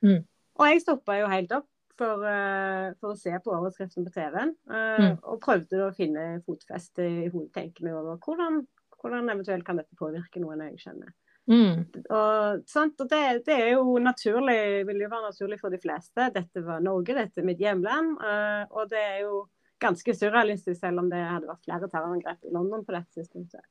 [0.05, 0.23] Mm.
[0.59, 4.55] Og jeg stoppa jo helt opp for, eh, for å se på overskriften på TV-en.
[4.69, 5.15] Uh, Mm.
[5.31, 8.63] Og prøvde å finne fotfeste i hodet, tenke meg over hvordan,
[8.99, 11.13] hvordan eventuelt kan dette påvirke noen jeg kjenner.
[11.49, 11.85] Mm.
[12.13, 12.99] Og, sant?
[13.01, 16.29] og det, det, er jo naturlig, vil jo være naturlig for de fleste.
[16.35, 18.17] Dette var Norge, dette er mitt hjemland.
[18.21, 19.47] eh, og det er jo
[19.79, 23.63] ganske surrealistisk, selv om det hadde vært flere terrorangrep i London på dette tidspunktet.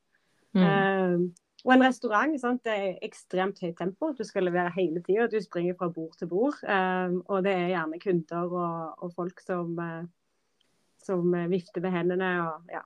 [0.57, 0.65] Mm.
[0.65, 2.63] Uh, og en restaurant sant?
[2.65, 4.13] det er ekstremt høyt tempo.
[4.17, 5.27] Du skal levere hele tida.
[5.29, 6.57] Du springer fra bord til bord.
[6.63, 10.63] Uh, og det er gjerne kunder og, og folk som, uh,
[11.05, 12.31] som vifter med hendene.
[12.47, 12.83] Og, ja.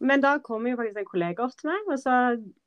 [0.00, 2.18] Men da kom jo faktisk en kollega opp til meg og sa,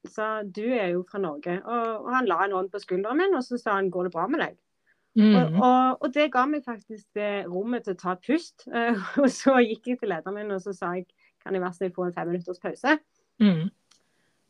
[0.09, 1.61] sa du er jo fra Norge.
[1.63, 4.13] Og, og han la en hånd på skulderen min og så sa han går det
[4.17, 4.57] bra med deg?
[4.57, 4.61] Og,
[5.11, 5.57] Mm.
[5.59, 8.63] og, og det ga meg faktisk det rommet til å ta et pust.
[8.71, 11.09] Eh, og så gikk jeg til lederen min og så sa jeg
[11.43, 12.93] kan jeg være snill få en femminutters pause.
[13.43, 13.65] Mm.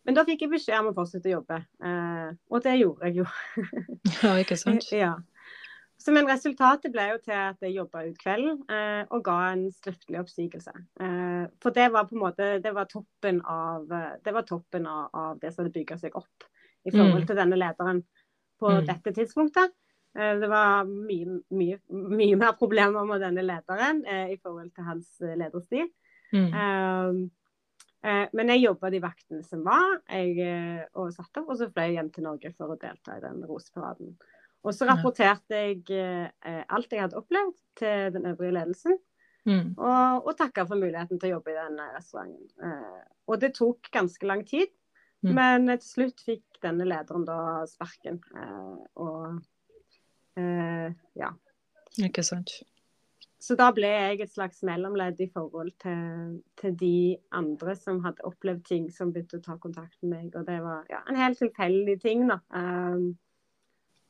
[0.06, 3.22] Men da fikk jeg beskjed om å fortsette å jobbe, eh, og det gjorde jeg
[3.22, 3.26] jo.
[4.22, 4.86] Ja, ikke sant?
[5.04, 5.15] ja.
[6.02, 9.68] Så, men resultatet ble jo til at jeg jobba ut kvelden eh, og ga en
[9.76, 10.72] skriftlig oppsigelse.
[10.98, 14.88] Eh, for det var på en måte det var toppen av eh, det, var toppen
[14.90, 16.48] av, av det som hadde bygga seg opp
[16.86, 17.28] i forhold Mm.
[17.30, 18.02] til denne lederen
[18.58, 18.86] på Mm.
[18.88, 19.76] dette tidspunktet.
[20.18, 24.84] Eh, det var mye, mye, mye mer problemer med denne lederen eh, i forhold til
[24.90, 25.88] hans lederstil.
[26.34, 27.30] Mm.
[28.34, 31.98] Men jeg jobba de vaktene som var, jeg, og satt opp, og så fløy jeg
[32.00, 34.16] hjem til Norge for å delta i den roseparaden.
[34.63, 39.00] Og så rapporterte jeg eh, alt jeg hadde opplevd til den øvrige ledelsen,
[39.41, 39.71] Mm.
[39.74, 42.52] og, og takka for muligheten til å jobbe i den eh, restauranten.
[42.62, 44.69] Eh, og det tok ganske lang tid,
[45.24, 45.34] Mm.
[45.34, 48.19] men eh, til slutt fikk denne lederen da sparken.
[48.38, 49.41] Eh, og
[50.38, 51.32] eh, ja.
[52.02, 52.54] Ikke sant?
[53.41, 58.21] Så da ble jeg et slags mellomledd i forhold til, til de andre som hadde
[58.30, 60.36] opplevd ting som begynte å ta kontakt med meg.
[60.38, 62.38] Og det var ja, en helt tilfeldig ting, da.
[62.54, 63.17] Um,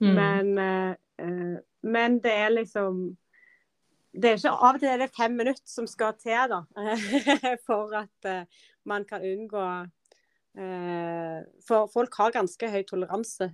[0.02, 0.16] Mm.
[0.18, 3.18] men, eh, eh, men det er liksom
[4.12, 6.58] det er ikke Av og til er det fem minutter som skal til da,
[7.68, 9.68] for at uh, man kan unngå
[10.60, 13.48] uh, For folk har ganske høy toleranse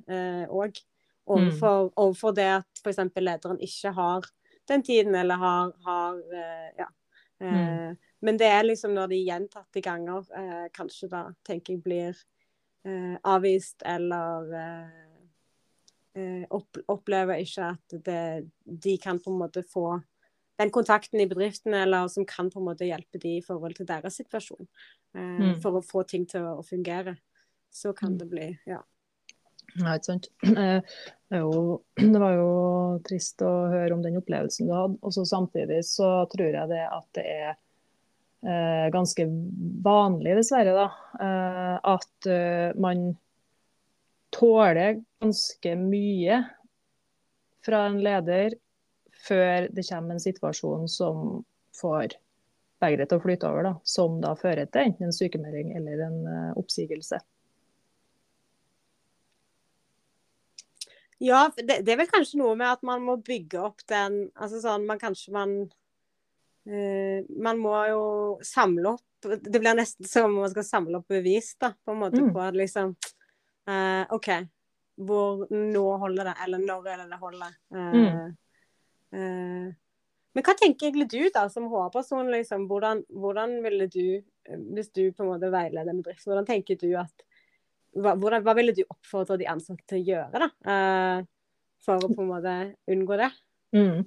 [0.50, 0.82] òg.
[1.28, 3.04] overfor, overfor det at f.eks.
[3.22, 4.26] lederen ikke har
[4.68, 6.88] den tiden, eller har, har eh, Ja.
[7.42, 7.98] Eh, mm.
[8.22, 12.16] Men det er liksom når de gjentatte ganger eh, kanskje da tenker jeg blir
[12.86, 15.04] eh, avvist eller opp,
[16.90, 18.22] opplever ikke at det,
[18.66, 20.00] de kan på en måte få
[20.58, 23.88] den kontakten i bedriften, eller som kan på en måte hjelpe de i forhold til
[23.90, 24.66] deres situasjon.
[25.14, 25.58] Eh, mm.
[25.62, 27.18] For å få ting til å, fungere.
[27.74, 28.18] Så kan mm.
[28.22, 28.82] det bli ja.
[29.78, 30.32] Nei, ikke sant.
[30.48, 30.98] Eh,
[31.30, 31.78] det, jo,
[32.14, 32.50] det, var jo
[33.06, 34.98] trist å høre om den opplevelsen du hadde.
[35.04, 39.28] Og så samtidig så tror jeg det at det er eh, ganske
[39.86, 40.88] vanlig, dessverre, da,
[41.22, 43.12] eh, at eh, man
[44.38, 46.42] tåler ganske mye
[47.66, 48.56] fra en leder
[49.28, 51.42] før det kommer en situasjon som
[51.78, 52.16] får
[52.82, 56.20] begeret til å flyte over, da, som da fører til enten en sykemelding eller en
[56.28, 57.20] uh, oppsigelse.
[61.24, 64.60] Ja, det, det, er vel kanskje noe med at man må bygge opp den altså
[64.62, 68.04] sånn, man Kanskje man uh, Man må jo
[68.46, 72.04] samle opp Det blir nesten som om man skal samle opp bevis da, på en
[72.04, 72.30] måte mm.
[72.36, 72.94] på at liksom
[73.70, 74.30] uh, OK,
[75.08, 77.58] hvor nå holder det, eller når er det det holder?
[77.76, 78.32] Mm.
[79.14, 79.68] Uh,
[80.38, 82.28] men hva tenker egentlig du da, som HR-person?
[82.30, 84.20] Liksom, hvordan, hvordan, ville du,
[84.76, 87.24] hvis du på en måte veileder en bedrift, hvordan tenker du at
[87.98, 91.24] hva, hvordan, hva, ville du oppfordre de ansatte til å gjøre da, uh,
[91.82, 92.54] for å på en måte
[92.94, 93.32] unngå det?
[93.74, 94.04] Mm.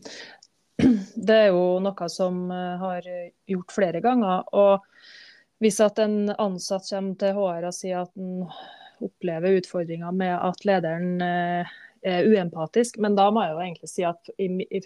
[1.27, 3.11] Det er jo noe som uh, har
[3.51, 4.47] gjort flere ganger.
[4.55, 4.87] og
[5.59, 8.47] Hvis at en ansatt kommer til HR og sier at en
[9.05, 12.99] opplever utfordringer med at lederen uh, er uempatisk.
[13.03, 14.33] Men da må jeg jo egentlig si at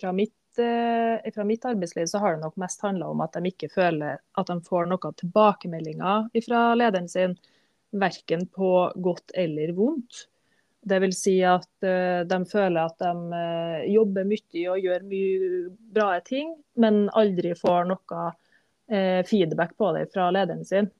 [0.00, 3.50] fra mitt, eh, fra mitt arbeidsliv så har det nok mest handla om at de
[3.52, 7.36] ikke føler at de får noen tilbakemeldinger fra lederen sin,
[7.94, 10.24] verken på godt eller vondt.
[10.90, 13.44] Vil si at uh, de føler at de
[13.94, 15.62] jobber mye og gjør mye
[15.94, 18.26] bra ting, men aldri får noe
[19.24, 20.90] feedback på det fra lederen sin.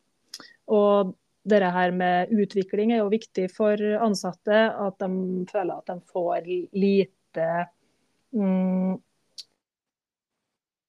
[0.72, 1.11] Og
[1.44, 4.61] det her med utvikling er jo viktig for ansatte.
[4.72, 5.11] At de
[5.50, 7.48] føler at de får lite
[8.33, 8.96] mm,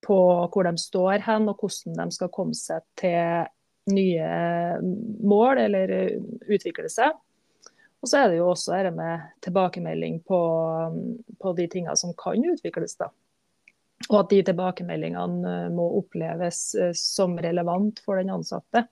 [0.06, 0.20] på
[0.54, 3.52] hvor de står hen, og hvordan de skal komme seg til
[3.92, 4.30] nye
[5.26, 5.94] mål eller
[6.50, 7.14] utvikle seg.
[8.02, 10.40] Og så er det jo også dette med tilbakemelding på,
[11.42, 12.98] på de tingene som kan utvikles.
[13.02, 13.10] da.
[14.12, 18.86] Og at de tilbakemeldingene må oppleves eh, som relevant for den ansatte.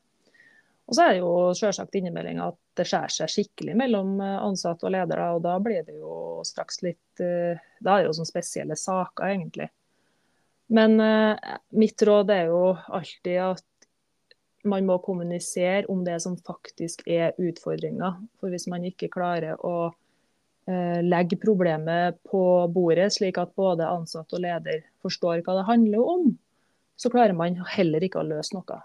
[0.84, 4.88] Og så er det jo selvsagt innmeldinga at det skjærer seg skikkelig mellom eh, ansatte
[4.88, 5.30] og ledere.
[5.38, 9.30] Og da blir det jo straks litt eh, Da er det jo sånne spesielle saker,
[9.30, 9.70] egentlig.
[10.76, 13.70] Men eh, mitt råd er jo alltid at
[14.68, 18.14] man må kommunisere om det som faktisk er utfordringa.
[18.40, 19.92] For hvis man ikke klarer å
[21.04, 22.40] legge problemet på
[22.72, 26.30] bordet, slik at både ansatt og leder forstår hva det handler om,
[26.96, 28.78] så klarer man heller ikke å løse noe.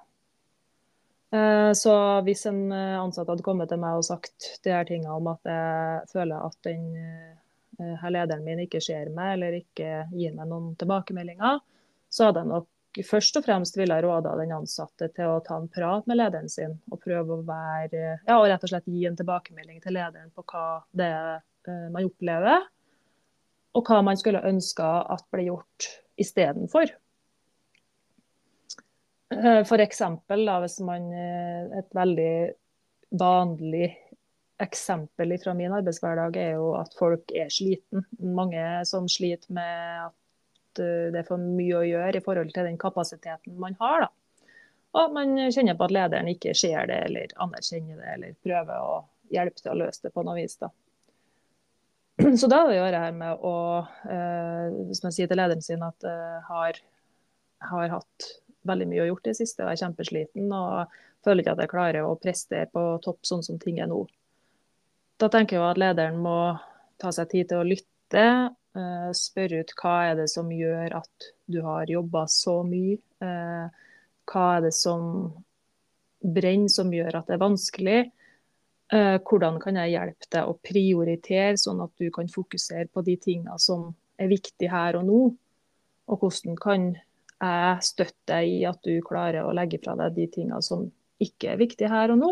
[1.31, 5.13] Eh, så hvis en eh, ansatt hadde kommet til meg og sagt de her tingene
[5.13, 10.07] om at jeg føler at den eh, her lederen min ikke ser meg eller ikke
[10.15, 11.61] gir meg noen tilbakemeldinger,
[12.09, 15.69] så hadde jeg nok først og fremst ville råda den ansatte til å ta en
[15.71, 19.19] prat med lederen sin og prøve å være ja, og rett og slett gi en
[19.19, 20.65] tilbakemelding til lederen på hva
[20.97, 21.45] det er
[21.93, 22.63] man opplever,
[23.77, 26.89] og hva man skulle ønska at ble gjort istedenfor.
[29.31, 29.63] Eh,
[30.47, 32.33] da, hvis man eh, Et veldig
[33.21, 33.89] vanlig
[34.59, 38.07] eksempel fra min arbeidshverdag er jo at folk er sliten.
[38.19, 42.71] Mange som sliter med at eh, det er for mye å gjøre i forhold til
[42.71, 44.09] den kapasiteten man har.
[44.09, 44.11] da.
[44.99, 48.99] Og man kjenner på at lederen ikke ser det eller anerkjenner det eller prøver å
[49.31, 50.57] hjelpe til å løse det på noe vis.
[50.57, 50.73] da.
[52.41, 53.57] Så da er det å det her med å,
[54.89, 56.81] hvis man sier til lederen sin at jeg har,
[57.69, 58.31] har hatt
[58.69, 61.73] veldig mye å gjort i det siste og er kjempesliten og føler ikke at jeg
[61.73, 64.05] klarer å prestere på topp sånn som ting er nå.
[65.19, 66.39] Da tenker jeg at lederen må
[67.01, 68.25] ta seg tid til å lytte,
[68.79, 72.99] eh, spørre ut hva er det som gjør at du har jobba så mye.
[73.23, 73.85] Eh,
[74.29, 75.03] hva er det som
[76.23, 77.99] brenner, som gjør at det er vanskelig.
[78.93, 83.17] Eh, hvordan kan jeg hjelpe deg å prioritere, sånn at du kan fokusere på de
[83.21, 85.21] tingene som er viktige her og nå.
[86.09, 86.89] Og hvordan kan
[87.39, 90.89] jeg støtter deg i at du klarer å legge fra deg de tingene som
[91.23, 92.31] ikke er viktige her og nå.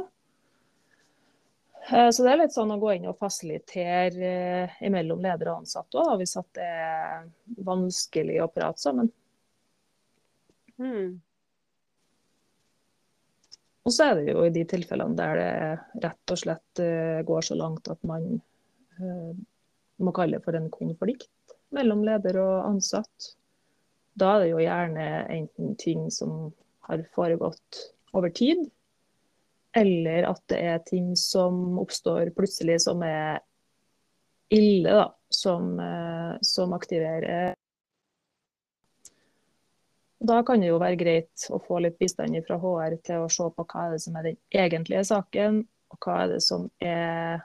[1.90, 4.32] Eh, så det er litt sånn å gå inn og fasilitere
[4.66, 7.28] eh, mellom ledere og ansatte òg, hvis det er
[7.66, 9.12] vanskelig å prate sammen.
[10.82, 11.14] Mm.
[13.86, 17.46] Og så er det jo i de tilfellene der det rett og slett eh, går
[17.46, 18.40] så langt at man
[18.96, 23.35] må kalle det for en konflikt mellom leder og ansatt.
[24.16, 26.48] Da er det jo gjerne enten ting som
[26.88, 27.82] har foregått
[28.16, 28.64] over tid,
[29.76, 33.42] eller at det er ting som oppstår plutselig som er
[34.54, 35.12] ille, da.
[35.28, 37.56] Som, eh, som aktiverer
[40.26, 43.48] da kan det jo være greit å få litt bistand fra HR til å se
[43.52, 45.60] på hva er det som er den egentlige saken,
[45.92, 47.44] og hva er det som er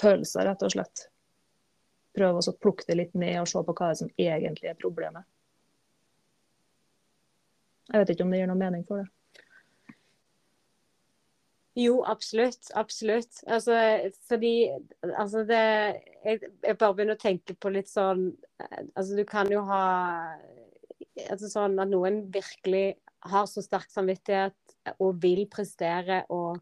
[0.00, 1.08] følelser, rett og slett.
[2.14, 5.26] Prøve å plukke det litt ned og se på hva som egentlig er problemet.
[7.90, 9.10] Jeg vet ikke om det gir noen mening for det.
[11.74, 12.70] Jo, absolutt.
[12.74, 13.40] Absolutt.
[13.46, 13.74] Altså,
[14.28, 14.70] fordi
[15.02, 15.62] altså det
[16.24, 18.28] jeg, jeg, bare begynner å tenke på litt sånn
[18.94, 19.82] Altså, du kan jo ha
[21.30, 22.94] altså sånn at noen virkelig
[23.26, 26.60] har så sterk samvittighet og vil prestere og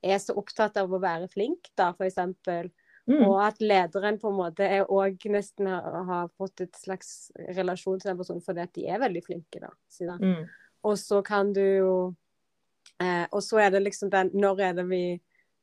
[0.00, 2.16] er så opptatt av å være flink, da, f.eks.
[3.10, 3.24] Mm.
[3.26, 8.12] Og at lederen på en måte er òg nesten har, fått et slags relasjon til
[8.12, 9.72] den personen fordi at de er veldig flinke, da.
[10.20, 10.44] Mm.
[10.86, 11.94] Og så kan du jo
[13.02, 15.02] eh, Og så er det liksom den Når er det vi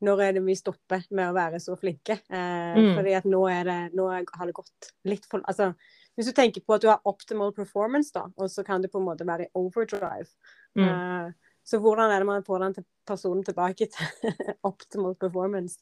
[0.06, 2.20] når er det vi stopper med å være så flinke?
[2.30, 2.92] Eh, mm.
[3.00, 5.72] Fordi at nå, er det, nå har det gått litt for Altså,
[6.14, 9.02] hvis du tenker på at du har optimal performance, da, og så kan du på
[9.02, 10.30] en måte være i overdrive.
[10.78, 10.86] Mm.
[10.86, 14.38] Eh, så hvordan er det man får den til personen tilbake til
[14.70, 15.82] optimal performance?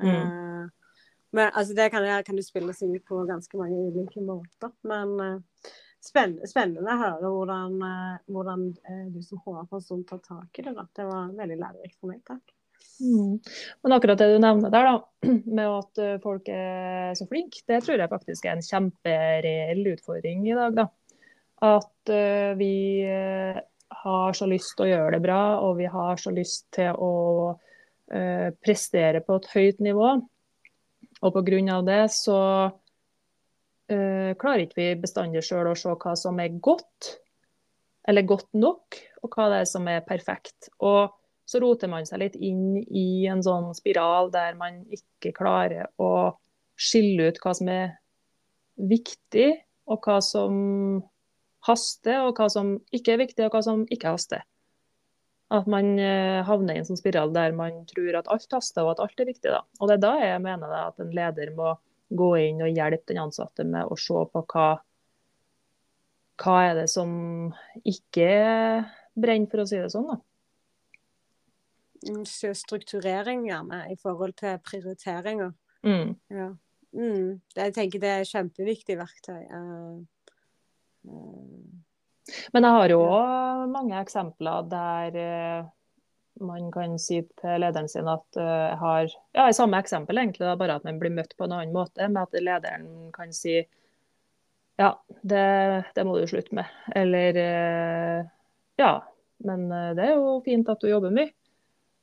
[0.00, 0.08] Mm.
[0.08, 0.79] Uh,
[1.36, 4.72] men altså, det kan, kan du spille seg ut på ganske mange ulike måter.
[4.88, 5.72] Men uh,
[6.02, 7.76] spennende, å høre hvordan,
[8.30, 8.70] hvordan
[9.12, 10.72] du som HR-person tar tak i det.
[10.78, 10.86] Da.
[10.96, 12.22] Det var veldig lærerikt for meg.
[12.26, 12.56] Takk.
[13.00, 13.34] Mm.
[13.84, 15.28] Men akkurat det du nevner der, da,
[15.58, 20.56] med at folk er så flinke, det tror jeg faktisk er en kjempereell utfordring i
[20.56, 20.80] dag.
[20.80, 20.88] da.
[21.60, 23.58] At uh, vi uh,
[24.02, 27.14] har så lyst til å gjøre det bra, og vi har så lyst til å
[27.52, 30.14] uh, prestere på et høyt nivå.
[31.20, 31.80] Og pga.
[31.84, 32.38] det så
[33.50, 37.16] klarer ikke vi bestandig sjøl å se hva som er godt,
[38.08, 40.70] eller godt nok, og hva det er som er perfekt.
[40.78, 41.10] Og
[41.50, 46.38] så roter man seg litt inn i en sånn spiral der man ikke klarer å
[46.78, 47.96] skille ut hva som er
[48.78, 49.50] viktig,
[49.90, 50.54] og hva som
[51.66, 54.46] haster, og hva som ikke er viktig, og hva som ikke haster.
[55.50, 58.94] At man eh, havner i en sånn spiral der man tror at alt haster og
[58.94, 59.50] at alt er viktig.
[59.50, 59.64] Da.
[59.80, 61.74] Og det er da jeg mener at en leder må
[62.10, 64.68] gå inn og hjelpe den ansatte med å se på hva,
[66.42, 67.10] hva er det som
[67.86, 68.30] ikke
[69.18, 70.10] brenner, for å si det sånn.
[70.10, 70.18] da.
[72.08, 75.52] Mm, strukturering gjerne i forhold til prioriteringer.
[75.84, 76.14] Mm.
[76.32, 76.48] Ja.
[76.96, 77.40] Mm.
[77.56, 79.42] Jeg tenker det er et kjempeviktig verktøy.
[79.50, 80.00] Uh,
[81.10, 81.89] uh,
[82.54, 83.02] Men jeg har jo
[83.72, 85.68] mange eksempler der uh,
[86.40, 90.54] man kan si til lederen sin at jeg har ja, i samme eksempel egentlig, da,
[90.56, 92.06] bare at man blir møtt på en annen måte.
[92.08, 93.58] Med at lederen kan si
[94.80, 95.44] ja, det,
[95.92, 96.70] det må du slutte med.
[96.96, 97.36] Eller
[98.80, 98.92] ja,
[99.44, 101.34] men det er jo fint at du jobber mye.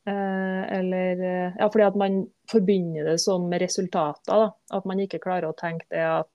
[0.08, 4.34] Eh, eller eh, Ja, fordi at man forbinder det med resultater.
[4.34, 4.52] Da.
[4.78, 6.30] At man ikke klarer å tenke det at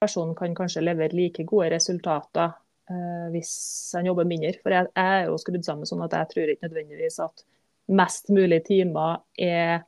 [0.00, 2.52] personen kan kanskje levere like gode resultater
[2.90, 3.52] uh, hvis
[3.96, 4.54] han jobber mindre.
[4.62, 7.44] For jeg, jeg, er jo skrudd sammen sånn at jeg tror ikke nødvendigvis at
[7.98, 9.84] mest mulig timer er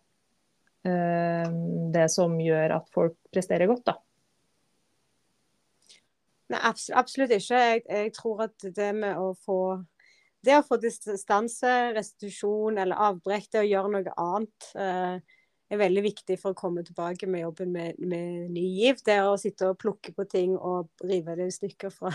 [0.89, 1.49] uh,
[1.95, 3.99] det som gjør at folk presterer godt, da.
[6.51, 6.61] Nei,
[6.99, 7.59] absolutt ikke.
[7.63, 9.61] Jeg, jeg tror at det med å få
[10.41, 15.37] det å få distanse, restitusjon eller avbrekk, det å gjøre noe annet, eh,
[15.71, 19.03] er veldig viktig for å komme tilbake med jobben med, med ny giv.
[19.07, 22.11] Det å sitte og plukke på ting og rive det i stykker fra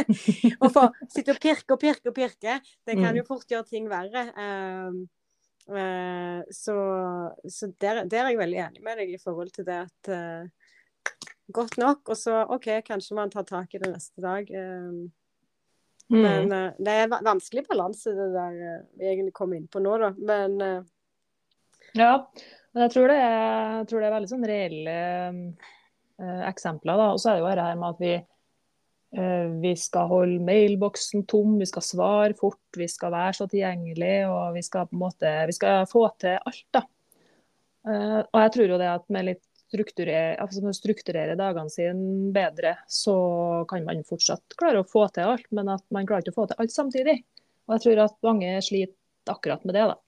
[0.62, 3.20] Og få sitte og pirke og pirke og pirke, det kan mm.
[3.22, 4.26] jo fort gjøre ting verre.
[4.36, 5.00] Um,
[5.72, 6.76] uh, så,
[7.48, 10.74] så der, der, er jeg veldig enig med deg i forhold til det at uh,
[11.50, 14.46] Godt nok, og så OK, kanskje man tar tak i det neste dag.
[14.54, 15.08] Um,
[16.10, 16.22] Mm.
[16.22, 19.92] Men uh, det er vanskelig balanse, det der uh, vi egentlig kom inn på nå,
[20.02, 20.08] da.
[20.18, 20.80] Men uh...
[21.94, 22.16] Ja.
[22.70, 24.96] Men jeg tror det er, tror det er veldig sånn reelle
[26.50, 27.00] eksempler.
[27.00, 27.08] da.
[27.14, 28.12] Og så er det jo det her med at vi,
[29.64, 34.54] vi skal holde mailboksen tom, vi skal svare fort, vi skal være så tilgjengelig, og
[34.54, 36.66] vi skal på en måte, vi skal få til alt.
[36.76, 36.84] da.
[38.28, 43.14] og jeg tror jo det at med litt strukturere, altså strukturere dagene sine bedre, så
[43.70, 46.48] kan man fortsatt klare å få til alt, men at man klarer ikke å få
[46.50, 47.20] til alt samtidig.
[47.68, 49.86] Og jeg tror at mange sliter akkurat med det.
[49.92, 49.98] da.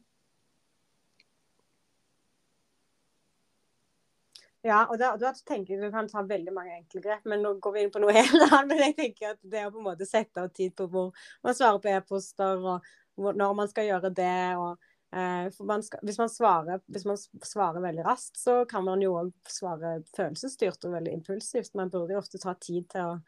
[4.63, 7.57] Ja, og da, da tenker jeg Du kan ta veldig mange enkle grep, men nå
[7.63, 8.71] går vi inn på noe helt annet.
[8.71, 11.11] Men jeg tenker at det å på en måte sette av tid på hvor
[11.43, 14.41] man svarer på e-poster, og når man skal gjøre det.
[14.57, 19.03] og Eh, man skal, hvis, man svarer, hvis, man svarer, veldig raskt, så kan man
[19.05, 21.75] jo òg svare følelsesstyrt og veldig impulsivt.
[21.77, 23.19] Man burde jo ofte ta tid til å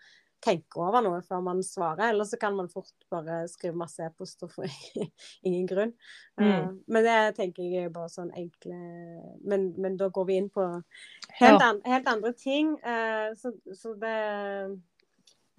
[0.44, 2.10] tenke over noe før man svarer.
[2.10, 4.68] Eller så kan man fort bare skrive masse e-poster for
[5.46, 5.92] ingen grunn.
[6.40, 6.48] Mm.
[6.48, 8.78] Uh, men det tenker jeg er bare sånn enkle
[9.44, 10.64] men, men, da går vi inn på
[11.40, 12.74] helt, an, helt andre ting.
[12.84, 14.18] Uh, så, så, det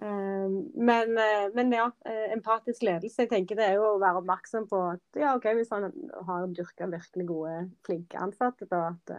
[0.04, 1.16] uh, men,
[1.56, 1.88] men, ja,
[2.34, 3.24] empatisk ledelse.
[3.24, 5.90] Jeg tenker det er jo å være oppmerksom på at ja, OK, hvis man
[6.28, 9.16] har dyrka virkelig gode, flinke ansatte, da at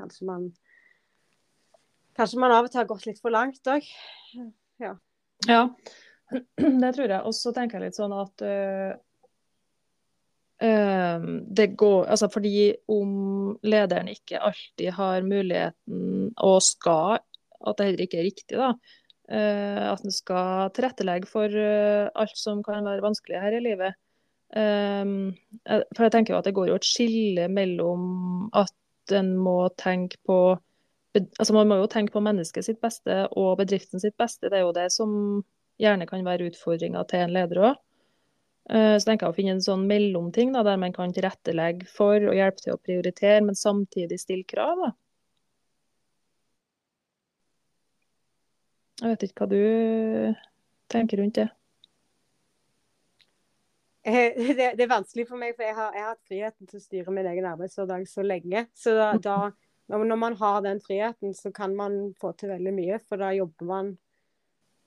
[0.00, 0.50] kanskje man
[2.18, 3.86] Kanskje man av og til har gått litt for langt òg.
[4.82, 4.90] Ja.
[5.48, 5.62] Ja.
[6.82, 7.22] det tror jeg.
[7.24, 8.92] Og så tenker jeg litt sånn at uh,
[10.64, 11.26] uh,
[11.60, 13.12] det går Altså fordi om
[13.66, 17.20] lederen ikke alltid har muligheten og skal,
[17.60, 18.74] at det heller ikke er riktig, da.
[19.30, 23.98] Uh, at en skal tilrettelegge for alt som kan være vanskelig her i livet.
[24.50, 30.18] for jeg tenker jo at det går jo et skille mellom at en må tenke
[30.26, 30.56] på
[31.16, 34.48] altså Man må jo tenke på mennesket sitt beste og bedriften sitt beste.
[34.48, 35.12] Det er jo det som
[35.80, 37.78] gjerne kan være utfordringa til en leder òg.
[38.70, 42.22] Eh, så tenker jeg å finne en sånn mellomting da, der man kan tilrettelegge for
[42.22, 44.84] og hjelpe til å prioritere, men samtidig stille krav.
[44.84, 44.92] da.
[49.00, 50.36] Jeg vet ikke hva du
[50.92, 51.48] tenker rundt det.
[54.04, 56.84] Eh, det, er vanskelig for meg, for jeg har, jeg har hatt friheten til å
[56.84, 58.66] styre min egen arbeidshverdag så lenge.
[58.76, 59.38] Så da, da
[59.90, 63.00] når man har den friheten, så kan man få til veldig mye.
[63.02, 63.96] For da jobber man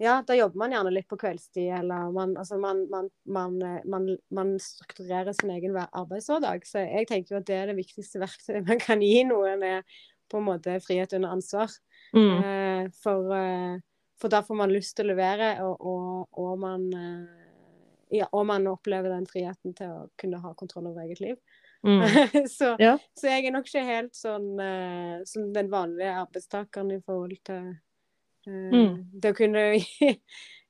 [0.01, 4.56] ja, da jobber man gjerne litt på kveldstid, eller man, altså man, man, man, man
[4.60, 6.66] strukturerer sin egen arbeidshverdag.
[6.68, 9.86] Så jeg tenker jo at det er det viktigste verktøyet man kan gi noen, er
[10.32, 11.72] på en måte frihet under ansvar.
[12.16, 12.32] Mm.
[12.34, 13.78] Eh, for, eh,
[14.20, 18.47] for, da får man lyst til å levere, og, og, og, man, eh, ja, og
[18.49, 21.38] man opplever den friheten til å kunne ha kontroll over eget liv.
[21.84, 22.04] Mm.
[22.58, 22.98] så, ja.
[23.20, 27.74] så, jeg er nok ikke helt sånn uh, som den vanlige arbeidstakeren i forhold til
[28.48, 28.94] uh, mm.
[29.20, 29.64] det å kunne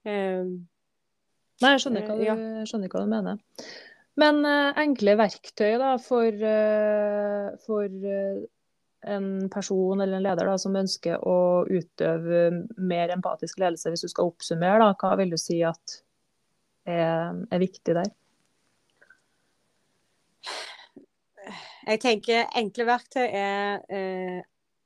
[0.09, 0.53] um,
[1.63, 2.33] Nei, jeg skjønner hva, du, ja.
[2.67, 3.37] skjønner hva du mener.
[4.19, 6.41] Men uh, enkle verktøy da, for,
[7.63, 7.85] for
[9.13, 11.37] en person eller en leder da, som ønsker å
[11.69, 12.41] utøve
[12.81, 16.01] mer empatisk ledelse, hvis du skal oppsummere, da, hva vil du si at
[16.89, 18.11] er, er viktig der?
[21.87, 24.41] Jeg tenker enkle verktøy er eh,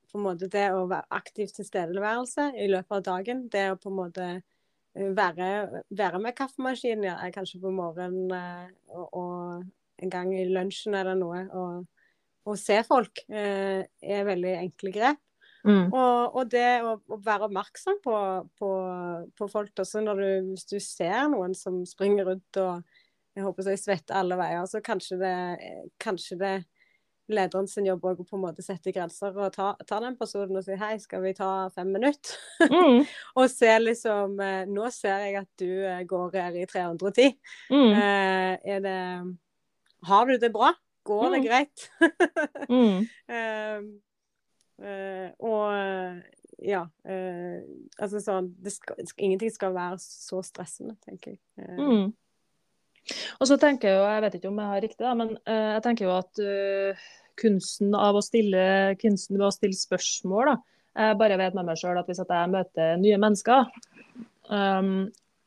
[0.08, 3.44] på en måte det å være aktiv tilstedeværelse i løpet av dagen.
[3.52, 8.66] Det å på en måte eh, være, være med kaffemaskinen, ja, kanskje på morgenen eh,
[8.94, 11.44] og, og, en gang i lunsjen eller noe.
[11.58, 12.12] Og,
[12.48, 15.24] og se folk eh, er veldig enkle grep.
[15.66, 15.90] Mm.
[15.90, 18.14] Og, og, det å, å, være oppmerksom på,
[18.56, 18.68] på,
[19.36, 22.97] på folk også når du, hvis du ser noen som springer rundt og
[23.38, 25.36] jeg håper så jeg svetter alle veier, så kanskje det,
[26.02, 26.56] kanskje det
[27.28, 30.58] lederen sin jobb òg å på en måte sette grenser og ta, ta, den personen
[30.58, 32.36] og si hei, skal vi ta fem minutter?
[32.64, 33.04] Mm.
[33.38, 37.36] og se liksom eh, Nå ser jeg at du eh, går her i 310.
[37.68, 37.92] Mm.
[37.92, 38.98] Eh, er det
[40.08, 40.72] Har du det bra?
[41.08, 41.46] Går det mm.
[41.46, 41.86] greit?
[42.72, 42.98] mm.
[43.36, 43.78] eh,
[44.88, 46.24] eh, og
[46.58, 46.86] ja.
[47.04, 47.60] Eh,
[48.00, 52.08] altså sånn skal, Ingenting skal være så stressende, tenker jeg.
[53.38, 55.68] Og så tenker jeg jo, jeg vet ikke om jeg har riktig, da, men uh,
[55.76, 57.06] jeg tenker jo at uh,
[57.38, 58.64] kunsten av å stille
[59.00, 60.56] kunsten ved å stille spørsmål da,
[60.98, 63.68] Jeg bare vet med meg sjøl at hvis at jeg møter nye mennesker
[64.50, 65.06] um,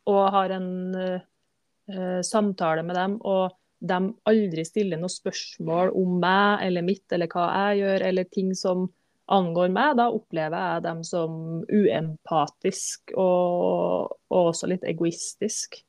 [0.09, 3.99] og har en uh, samtale med dem, og de
[4.30, 8.88] aldri stiller noe spørsmål om meg eller mitt eller hva jeg gjør, eller ting som
[9.32, 15.82] angår meg, da opplever jeg dem som uempatisk og, og også litt egoistisk.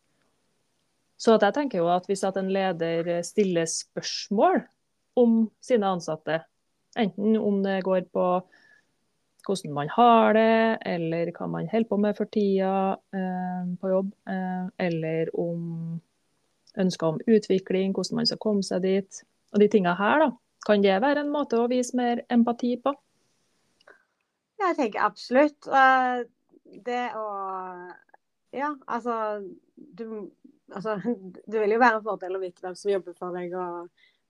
[1.22, 4.64] Så jeg tenker jo at hvis at en leder stiller spørsmål
[5.22, 6.40] om sine ansatte,
[6.98, 8.26] enten om det går på
[9.46, 14.12] hvordan man har det, eller hva man holder på med for tida eh, på jobb,
[14.30, 16.00] eh, eller om
[16.78, 19.22] ønsker om utvikling, hvordan man skal komme seg dit.
[19.52, 20.30] Og de tinga her, da.
[20.66, 22.94] Kan det være en måte å vise mer empati på?
[24.62, 25.66] Jeg tenker absolutt.
[26.86, 27.26] Det å
[28.52, 29.42] Ja, altså
[29.74, 30.28] du
[30.74, 30.96] altså,
[31.50, 33.54] det vil jo være en fordel å vite hvem som jobber for deg.
[33.56, 33.88] og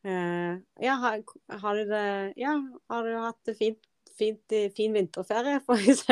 [0.09, 1.23] uh, ja, har,
[1.65, 2.07] har, du det,
[2.41, 2.57] ja,
[2.93, 3.81] har du hatt det fint,
[4.19, 6.05] fint i fin vinterferie, f.eks.?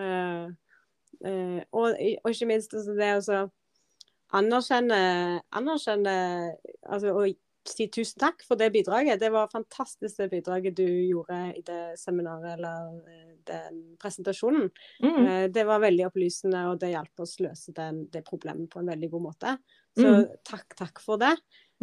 [0.00, 0.50] Uh,
[1.26, 3.46] uh, og, og ikke minst altså, det å
[4.36, 4.98] anerkjenne,
[5.58, 6.16] anerkjenne
[6.86, 7.32] altså, og
[7.68, 9.20] si tusen takk for det bidraget.
[9.20, 14.70] Det var fantastisk det bidraget du gjorde i det seminaret eller eh, den presentasjonen.
[15.02, 15.26] Mm.
[15.26, 18.90] Eh, det var veldig opplysende, og det hjalp oss løse den, det problemet på en
[18.92, 19.56] veldig god måte.
[19.98, 20.24] Så mm.
[20.46, 21.34] takk, takk for det.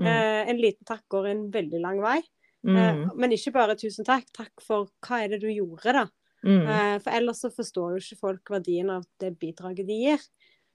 [0.02, 0.10] Mm.
[0.10, 2.20] Eh, en liten takk går en veldig lang vei.
[2.68, 3.14] Mm.
[3.16, 4.26] Men ikke bare tusen takk.
[4.36, 6.08] Takk for hva er det du gjorde, da?
[6.48, 6.66] Mm.
[7.02, 10.26] For ellers så forstår jo ikke folk verdien av det bidraget de gir.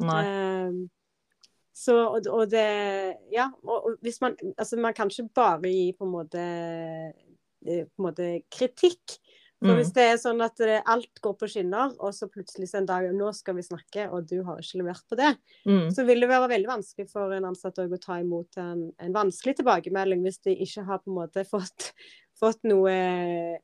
[0.03, 0.23] Nei.
[1.73, 5.73] Eh, Så, og, og det Ja, og, og hvis man Altså, man kan ikke bare
[5.73, 6.43] gi på en måte,
[7.67, 9.19] eh, på en måte kritikk.
[9.63, 9.79] For Mm.
[9.79, 13.05] hvis det er sånn at det, alt går på skinner, og så plutselig en dag
[13.15, 15.37] Nå skal vi snakke, og du har ikke levert på det.
[15.65, 15.87] Mm.
[15.95, 19.61] Så vil det være veldig vanskelig for en ansatt å ta imot en, en vanskelig
[19.61, 21.93] tilbakemelding hvis de ikke har på en måte fått,
[22.43, 22.91] fått noe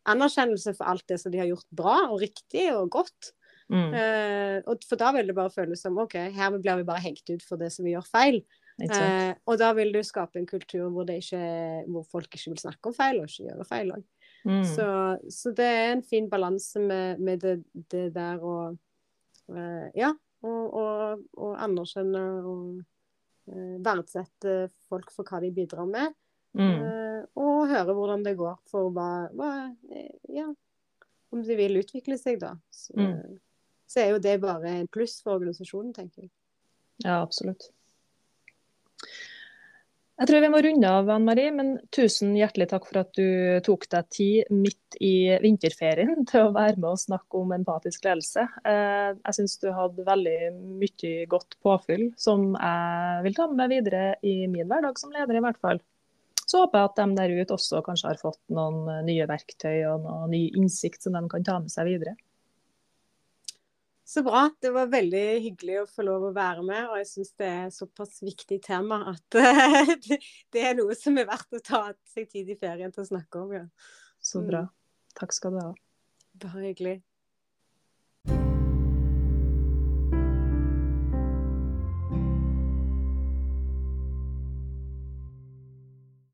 [0.06, 3.32] anerkjennelse for alt det som de har gjort bra og riktig og godt.
[3.68, 3.92] Mm.
[3.92, 7.44] Uh, for da vil det bare føles som OK, her blir vi bare hengt ut
[7.44, 8.40] for det som vi gjør feil.
[8.78, 9.34] Uh.
[9.50, 11.40] Og da vil du skape en kultur hvor, det ikke,
[11.90, 14.04] hvor folk ikke vil snakke om feil, og ikke gjøre feil òg.
[14.48, 14.62] Mm.
[14.70, 14.86] Så,
[15.34, 17.56] så det er en fin balanse med, med det,
[17.90, 20.12] det der å uh, Ja,
[20.46, 22.78] og, og, og anerkjenne og
[23.82, 26.14] verdsette folk for hva de bidrar med.
[26.58, 26.80] Mm.
[27.38, 29.50] og høre hvordan det går for hva, hva
[30.32, 30.46] Ja,
[31.32, 32.54] om de vil utvikle seg, da.
[32.72, 33.38] Så, Mm.
[33.88, 36.32] Så er jo det bare en pluss for organisasjonen, tenker jeg.
[37.04, 37.70] Ja, absolutt.
[40.18, 43.60] Jeg tror vi må runde av, Anne Marie, men tusen hjertelig takk for at du
[43.62, 48.48] tok deg tid midt i vinterferien til å være med og snakke om empatisk ledelse.
[48.66, 50.38] Eh, Jeg syns du hadde veldig
[50.82, 55.44] mye godt påfyll som jeg vil ta med videre i min hverdag som leder, i
[55.46, 55.78] hvert fall.
[56.48, 60.02] Så håper jeg at de der ute også kanskje har fått noen nye verktøy og
[60.02, 62.18] noen ny innsikt som de kan ta med seg videre.
[64.08, 64.46] Så bra.
[64.60, 66.86] Det var veldig hyggelig å få lov å være med.
[66.88, 69.36] Og jeg syns det er et såpass viktig tema at
[70.06, 70.16] det,
[70.54, 73.42] det er noe som er verdt å ta seg tid i ferien til å snakke
[73.42, 73.52] om.
[73.58, 73.66] Ja.
[74.24, 74.64] Så bra.
[75.18, 75.74] Takk skal du ha.
[76.40, 77.02] Bare hyggelig.